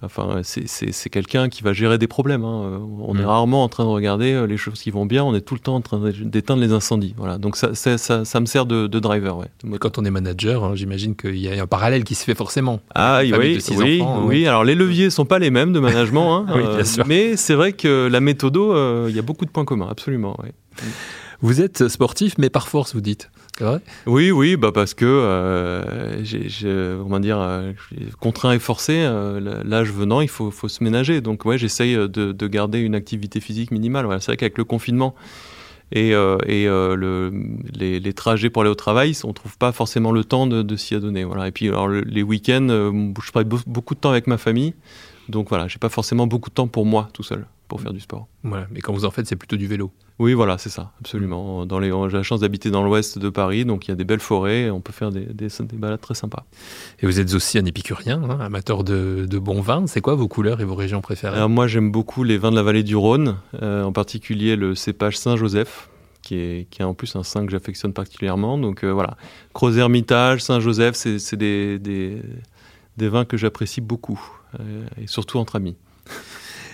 enfin, 0.00 0.40
c'est 0.42 1.10
quelqu'un 1.10 1.50
qui 1.50 1.62
va 1.62 1.74
gérer 1.74 1.98
des 1.98 2.06
problèmes. 2.06 2.42
Hein. 2.42 2.62
Euh, 2.64 2.78
on 3.02 3.14
est 3.18 3.22
mm. 3.22 3.26
rarement 3.26 3.62
en 3.62 3.68
train 3.68 3.84
de 3.84 3.90
regarder 3.90 4.32
euh, 4.32 4.46
les 4.46 4.56
choses 4.56 4.80
qui 4.80 4.90
vont 4.90 5.04
bien, 5.04 5.22
on 5.22 5.34
est 5.34 5.42
tout 5.42 5.52
le 5.52 5.60
temps 5.60 5.74
en 5.74 5.82
train 5.82 6.00
d'éteindre 6.22 6.62
les 6.62 6.72
incendies. 6.72 7.12
Voilà. 7.18 7.36
Donc 7.36 7.58
ça, 7.58 7.74
ça, 7.74 7.98
ça, 7.98 8.40
me 8.40 8.46
sert 8.46 8.64
de, 8.64 8.86
driver. 8.86 9.36
Ouais. 9.36 9.78
Quand 9.78 9.98
on 9.98 10.04
est 10.06 10.10
manager, 10.10 10.64
hein, 10.64 10.72
j'imagine 10.74 11.14
qu'il 11.14 11.36
y 11.36 11.50
a 11.50 11.62
un 11.62 11.66
parallèle 11.66 12.04
qui 12.04 12.14
se 12.14 12.24
fait 12.24 12.34
forcément. 12.34 12.80
Ah 12.94 13.20
oui, 13.22 13.58
oui, 13.76 14.02
oui. 14.24 14.46
Alors 14.46 14.64
les 14.64 14.74
leviers 14.74 15.10
sont 15.10 15.26
pas 15.26 15.38
les 15.38 15.50
mêmes 15.50 15.74
de 15.74 15.80
management, 15.80 16.32
hein, 16.32 16.46
mais 17.06 17.36
c'est 17.36 17.54
vrai 17.54 17.74
que 17.74 18.08
la 18.10 18.20
méthodo, 18.20 19.08
il 19.08 19.14
y 19.14 19.18
a 19.18 19.22
beaucoup 19.22 19.44
de 19.44 19.50
points 19.50 19.66
communs, 19.66 19.88
absolument. 19.90 20.38
Vous 21.40 21.60
êtes 21.60 21.88
sportif, 21.88 22.36
mais 22.38 22.50
par 22.50 22.68
force, 22.68 22.94
vous 22.94 23.00
dites 23.00 23.30
oui, 24.06 24.30
oui, 24.30 24.56
bah 24.56 24.70
parce 24.72 24.92
que 24.94 25.06
euh, 25.06 27.02
comment 27.02 27.20
dire, 27.20 27.40
euh, 27.40 27.72
contraint 28.20 28.52
et 28.52 28.58
forcé. 28.58 28.98
Euh, 28.98 29.62
l'âge 29.64 29.90
venant, 29.90 30.20
il 30.20 30.28
faut, 30.28 30.50
faut, 30.50 30.68
se 30.68 30.84
ménager. 30.84 31.20
Donc 31.20 31.44
ouais, 31.44 31.56
j'essaye 31.56 31.94
de, 31.96 32.06
de, 32.06 32.46
garder 32.46 32.80
une 32.80 32.94
activité 32.94 33.40
physique 33.40 33.70
minimale. 33.70 34.06
c'est 34.20 34.26
vrai 34.26 34.36
qu'avec 34.36 34.58
le 34.58 34.64
confinement 34.64 35.14
et, 35.92 36.10
et 36.10 36.66
le, 36.66 37.32
les, 37.74 38.12
trajets 38.12 38.50
pour 38.50 38.62
aller 38.62 38.70
au 38.70 38.74
travail, 38.74 39.16
on 39.24 39.32
trouve 39.32 39.56
pas 39.56 39.72
forcément 39.72 40.12
le 40.12 40.24
temps 40.24 40.46
de, 40.46 40.76
s'y 40.76 40.94
adonner. 40.94 41.26
Et 41.46 41.52
puis 41.52 41.68
alors, 41.68 41.88
les 41.88 42.22
week-ends, 42.22 42.68
je 42.68 43.32
passe 43.32 43.44
beaucoup 43.44 43.94
de 43.94 44.00
temps 44.00 44.10
avec 44.10 44.26
ma 44.26 44.36
famille. 44.36 44.74
Donc 45.28 45.48
voilà, 45.48 45.66
j'ai 45.66 45.78
pas 45.78 45.88
forcément 45.88 46.26
beaucoup 46.26 46.50
de 46.50 46.54
temps 46.54 46.68
pour 46.68 46.84
moi 46.84 47.08
tout 47.12 47.22
seul 47.22 47.46
pour 47.68 47.80
faire 47.80 47.92
du 47.92 48.00
sport. 48.00 48.28
Voilà, 48.42 48.66
mais 48.70 48.80
quand 48.80 48.92
vous 48.92 49.04
en 49.04 49.10
faites, 49.10 49.26
c'est 49.26 49.36
plutôt 49.36 49.56
du 49.56 49.66
vélo. 49.66 49.90
Oui, 50.18 50.32
voilà, 50.32 50.56
c'est 50.56 50.70
ça, 50.70 50.92
absolument. 51.00 51.66
Dans 51.66 51.78
les, 51.78 51.90
j'ai 52.08 52.16
la 52.16 52.22
chance 52.22 52.40
d'habiter 52.40 52.70
dans 52.70 52.82
l'ouest 52.82 53.18
de 53.18 53.28
Paris, 53.28 53.64
donc 53.64 53.86
il 53.86 53.90
y 53.90 53.92
a 53.92 53.96
des 53.96 54.04
belles 54.04 54.20
forêts, 54.20 54.70
on 54.70 54.80
peut 54.80 54.92
faire 54.92 55.10
des, 55.10 55.26
des, 55.26 55.48
balades 55.74 56.00
très 56.00 56.14
sympas. 56.14 56.46
Et 57.00 57.06
vous 57.06 57.20
êtes 57.20 57.34
aussi 57.34 57.58
un 57.58 57.64
épicurien, 57.66 58.22
hein, 58.22 58.38
amateur 58.40 58.82
de, 58.82 59.26
de 59.28 59.38
bons 59.38 59.60
vins. 59.60 59.86
C'est 59.86 60.00
quoi 60.00 60.14
vos 60.14 60.28
couleurs 60.28 60.60
et 60.60 60.64
vos 60.64 60.74
régions 60.74 61.02
préférées? 61.02 61.36
Alors 61.36 61.50
moi, 61.50 61.66
j'aime 61.66 61.90
beaucoup 61.90 62.24
les 62.24 62.38
vins 62.38 62.50
de 62.50 62.56
la 62.56 62.62
vallée 62.62 62.82
du 62.82 62.96
Rhône, 62.96 63.36
euh, 63.62 63.82
en 63.82 63.92
particulier 63.92 64.56
le 64.56 64.74
cépage 64.74 65.18
Saint-Joseph, 65.18 65.90
qui 66.22 66.36
est, 66.36 66.66
qui 66.70 66.82
est 66.82 66.84
en 66.84 66.94
plus 66.94 67.14
un 67.14 67.22
saint 67.22 67.44
que 67.44 67.52
j'affectionne 67.52 67.92
particulièrement. 67.92 68.58
Donc 68.58 68.84
euh, 68.84 68.92
voilà, 68.92 69.16
Crozes-Hermitage, 69.54 70.42
Saint-Joseph, 70.42 70.94
c'est 70.96 71.36
des, 71.36 71.78
des, 71.78 72.22
des, 72.96 73.08
vins 73.08 73.24
que 73.24 73.36
j'apprécie 73.36 73.80
beaucoup, 73.80 74.20
euh, 74.58 74.86
et 75.00 75.06
surtout 75.06 75.38
entre 75.38 75.56
amis. 75.56 75.76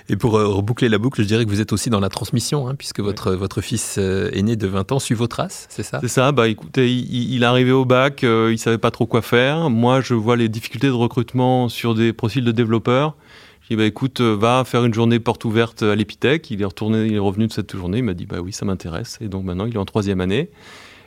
Et 0.09 0.17
pour 0.17 0.37
euh, 0.37 0.47
reboucler 0.47 0.89
la 0.89 0.99
boucle, 0.99 1.23
je 1.23 1.27
dirais 1.27 1.45
que 1.45 1.51
vous 1.51 1.61
êtes 1.61 1.73
aussi 1.73 1.91
dans 1.91 2.01
la 2.01 2.09
transmission, 2.09 2.69
hein, 2.69 2.75
puisque 2.75 3.01
votre, 3.01 3.33
votre 3.33 3.61
fils 3.61 3.97
euh, 3.99 4.31
aîné 4.33 4.57
de 4.57 4.67
20 4.67 4.93
ans 4.93 4.99
suit 4.99 5.15
vos 5.15 5.27
traces, 5.27 5.67
c'est 5.71 5.83
ça? 5.83 6.01
C'est 6.01 6.09
ça, 6.09 6.33
bah 6.33 6.49
écoutez, 6.49 6.93
il, 6.93 7.33
il, 7.33 7.43
est 7.43 7.47
arrivé 7.47 7.73
au 7.73 7.85
bac, 7.85 8.25
euh, 8.25 8.51
il 8.53 8.59
savait 8.59 8.79
pas 8.79 8.91
trop 8.91 9.07
quoi 9.07 9.23
faire. 9.23 9.71
Moi, 9.71 10.01
je 10.01 10.15
vois 10.15 10.37
les 10.37 10.49
difficultés 10.49 10.89
de 10.89 10.93
recrutement 10.93 11.69
sur 11.69 11.95
des 11.95 12.13
profils 12.13 12.45
de 12.45 12.53
développeurs. 12.53 13.17
Je 13.63 13.69
dis, 13.69 13.77
bah 13.77 13.85
écoute, 13.85 14.21
va 14.21 14.65
faire 14.65 14.85
une 14.85 14.93
journée 14.93 15.21
porte 15.21 15.45
ouverte 15.45 15.83
à 15.83 15.95
l'Epitech. 15.95 16.51
Il 16.51 16.61
est 16.61 16.65
retourné, 16.65 17.07
il 17.07 17.15
est 17.15 17.19
revenu 17.19 17.47
de 17.47 17.53
cette 17.53 17.77
journée, 17.77 17.99
il 17.99 18.05
m'a 18.05 18.15
dit, 18.15 18.27
bah 18.27 18.41
oui, 18.41 18.53
ça 18.53 18.65
m'intéresse. 18.65 19.19
Et 19.21 19.29
donc 19.29 19.45
maintenant, 19.45 19.67
il 19.67 19.75
est 19.75 19.79
en 19.79 19.85
troisième 19.85 20.21
année. 20.21 20.51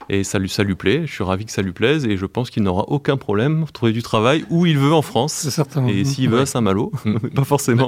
Et 0.09 0.23
ça 0.23 0.37
lui, 0.37 0.49
ça 0.49 0.63
lui 0.63 0.75
plaît, 0.75 1.03
je 1.05 1.11
suis 1.11 1.23
ravi 1.23 1.45
que 1.45 1.51
ça 1.51 1.61
lui 1.61 1.71
plaise 1.71 2.05
et 2.05 2.15
je 2.15 2.25
pense 2.25 2.49
qu'il 2.49 2.61
n'aura 2.63 2.83
aucun 2.89 3.17
problème 3.17 3.61
pour 3.61 3.71
trouver 3.71 3.91
du 3.91 4.03
travail 4.03 4.45
où 4.49 4.65
il 4.65 4.77
veut 4.77 4.93
en 4.93 5.01
France. 5.01 5.33
C'est 5.33 5.49
certain. 5.49 5.87
Et 5.87 6.05
s'il 6.05 6.29
veut 6.29 6.41
à 6.41 6.45
Saint-Malo, 6.45 6.91
pas 7.35 7.43
forcément. 7.43 7.87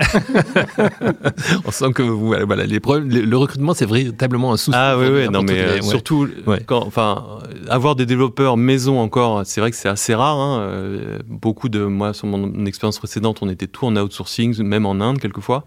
On 1.65 1.71
sent 1.71 1.91
que 1.93 2.01
vous, 2.01 2.33
voilà, 2.45 2.65
les 2.65 2.79
problèmes, 2.79 3.09
le 3.09 3.37
recrutement, 3.37 3.73
c'est 3.73 3.85
véritablement 3.85 4.51
un 4.53 4.57
souci. 4.57 4.77
Ah 4.79 4.97
oui, 4.97 5.07
oui, 5.09 5.29
non, 5.29 5.43
mais 5.43 5.59
euh, 5.59 5.81
surtout, 5.81 6.27
quand, 6.65 6.83
enfin, 6.85 7.23
avoir 7.69 7.95
des 7.95 8.05
développeurs 8.05 8.57
maison 8.57 8.99
encore, 8.99 9.45
c'est 9.45 9.61
vrai 9.61 9.69
que 9.69 9.77
c'est 9.77 9.89
assez 9.89 10.15
rare. 10.15 10.37
Hein. 10.37 10.61
Euh, 10.61 11.19
beaucoup 11.27 11.69
de, 11.69 11.83
moi, 11.83 12.13
sur 12.13 12.27
mon 12.27 12.65
expérience 12.65 12.97
précédente, 12.97 13.39
on 13.41 13.49
était 13.49 13.67
tout 13.67 13.85
en 13.85 13.95
outsourcing, 13.95 14.61
même 14.63 14.85
en 14.85 14.99
Inde 15.01 15.19
quelquefois. 15.19 15.65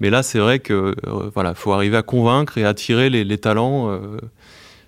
Mais 0.00 0.10
là, 0.10 0.24
c'est 0.24 0.40
vrai 0.40 0.58
que, 0.58 0.94
euh, 1.06 1.30
voilà, 1.34 1.54
faut 1.54 1.72
arriver 1.72 1.96
à 1.96 2.02
convaincre 2.02 2.58
et 2.58 2.64
attirer 2.64 3.10
les, 3.10 3.22
les 3.22 3.38
talents. 3.38 3.96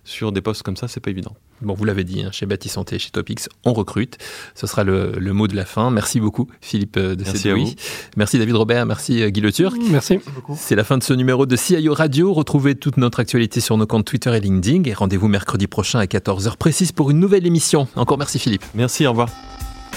Sur 0.07 0.33
des 0.33 0.41
postes 0.41 0.63
comme 0.63 0.77
ça, 0.77 0.89
c'est 0.89 1.01
pas 1.01 1.11
évident. 1.11 1.35
Bon, 1.61 1.75
vous 1.75 1.85
l'avez 1.85 2.05
dit, 2.05 2.23
hein, 2.23 2.31
chez 2.33 2.47
Bâti 2.47 2.69
Santé, 2.69 2.99
chez 2.99 3.11
Topix, 3.11 3.49
on 3.65 3.73
recrute. 3.73 4.19
Ce 4.55 4.67
sera 4.67 4.85
le, 4.85 5.13
mot 5.33 5.49
de 5.49 5.57
la 5.57 5.65
fin. 5.65 5.91
Merci 5.91 6.21
beaucoup, 6.21 6.49
Philippe 6.61 6.99
de 6.99 7.23
Merci 7.25 7.77
Merci 8.17 8.39
David 8.39 8.55
Robert, 8.55 8.87
merci 8.87 9.31
Guy 9.31 9.41
Le 9.41 9.53
Turc. 9.53 9.77
Merci. 9.91 10.21
C'est 10.57 10.77
la 10.77 10.85
fin 10.85 10.97
de 10.97 11.03
ce 11.03 11.13
numéro 11.13 11.45
de 11.45 11.57
CIO 11.57 11.93
Radio. 11.93 12.33
Retrouvez 12.33 12.75
toute 12.75 12.97
notre 12.97 13.21
actualité 13.21 13.61
sur 13.61 13.77
nos 13.77 13.87
comptes 13.87 14.07
Twitter 14.07 14.35
et 14.35 14.41
LinkedIn 14.41 14.85
et 14.85 14.95
rendez-vous 14.95 15.29
mercredi 15.29 15.67
prochain 15.67 15.99
à 15.99 16.07
14h 16.07 16.57
précise 16.57 16.93
pour 16.93 17.11
une 17.11 17.19
nouvelle 17.19 17.47
émission. 17.47 17.89
Encore 17.97 18.19
merci 18.19 18.39
Philippe. 18.39 18.65
Merci, 18.75 19.07
au 19.07 19.11
revoir. 19.11 19.29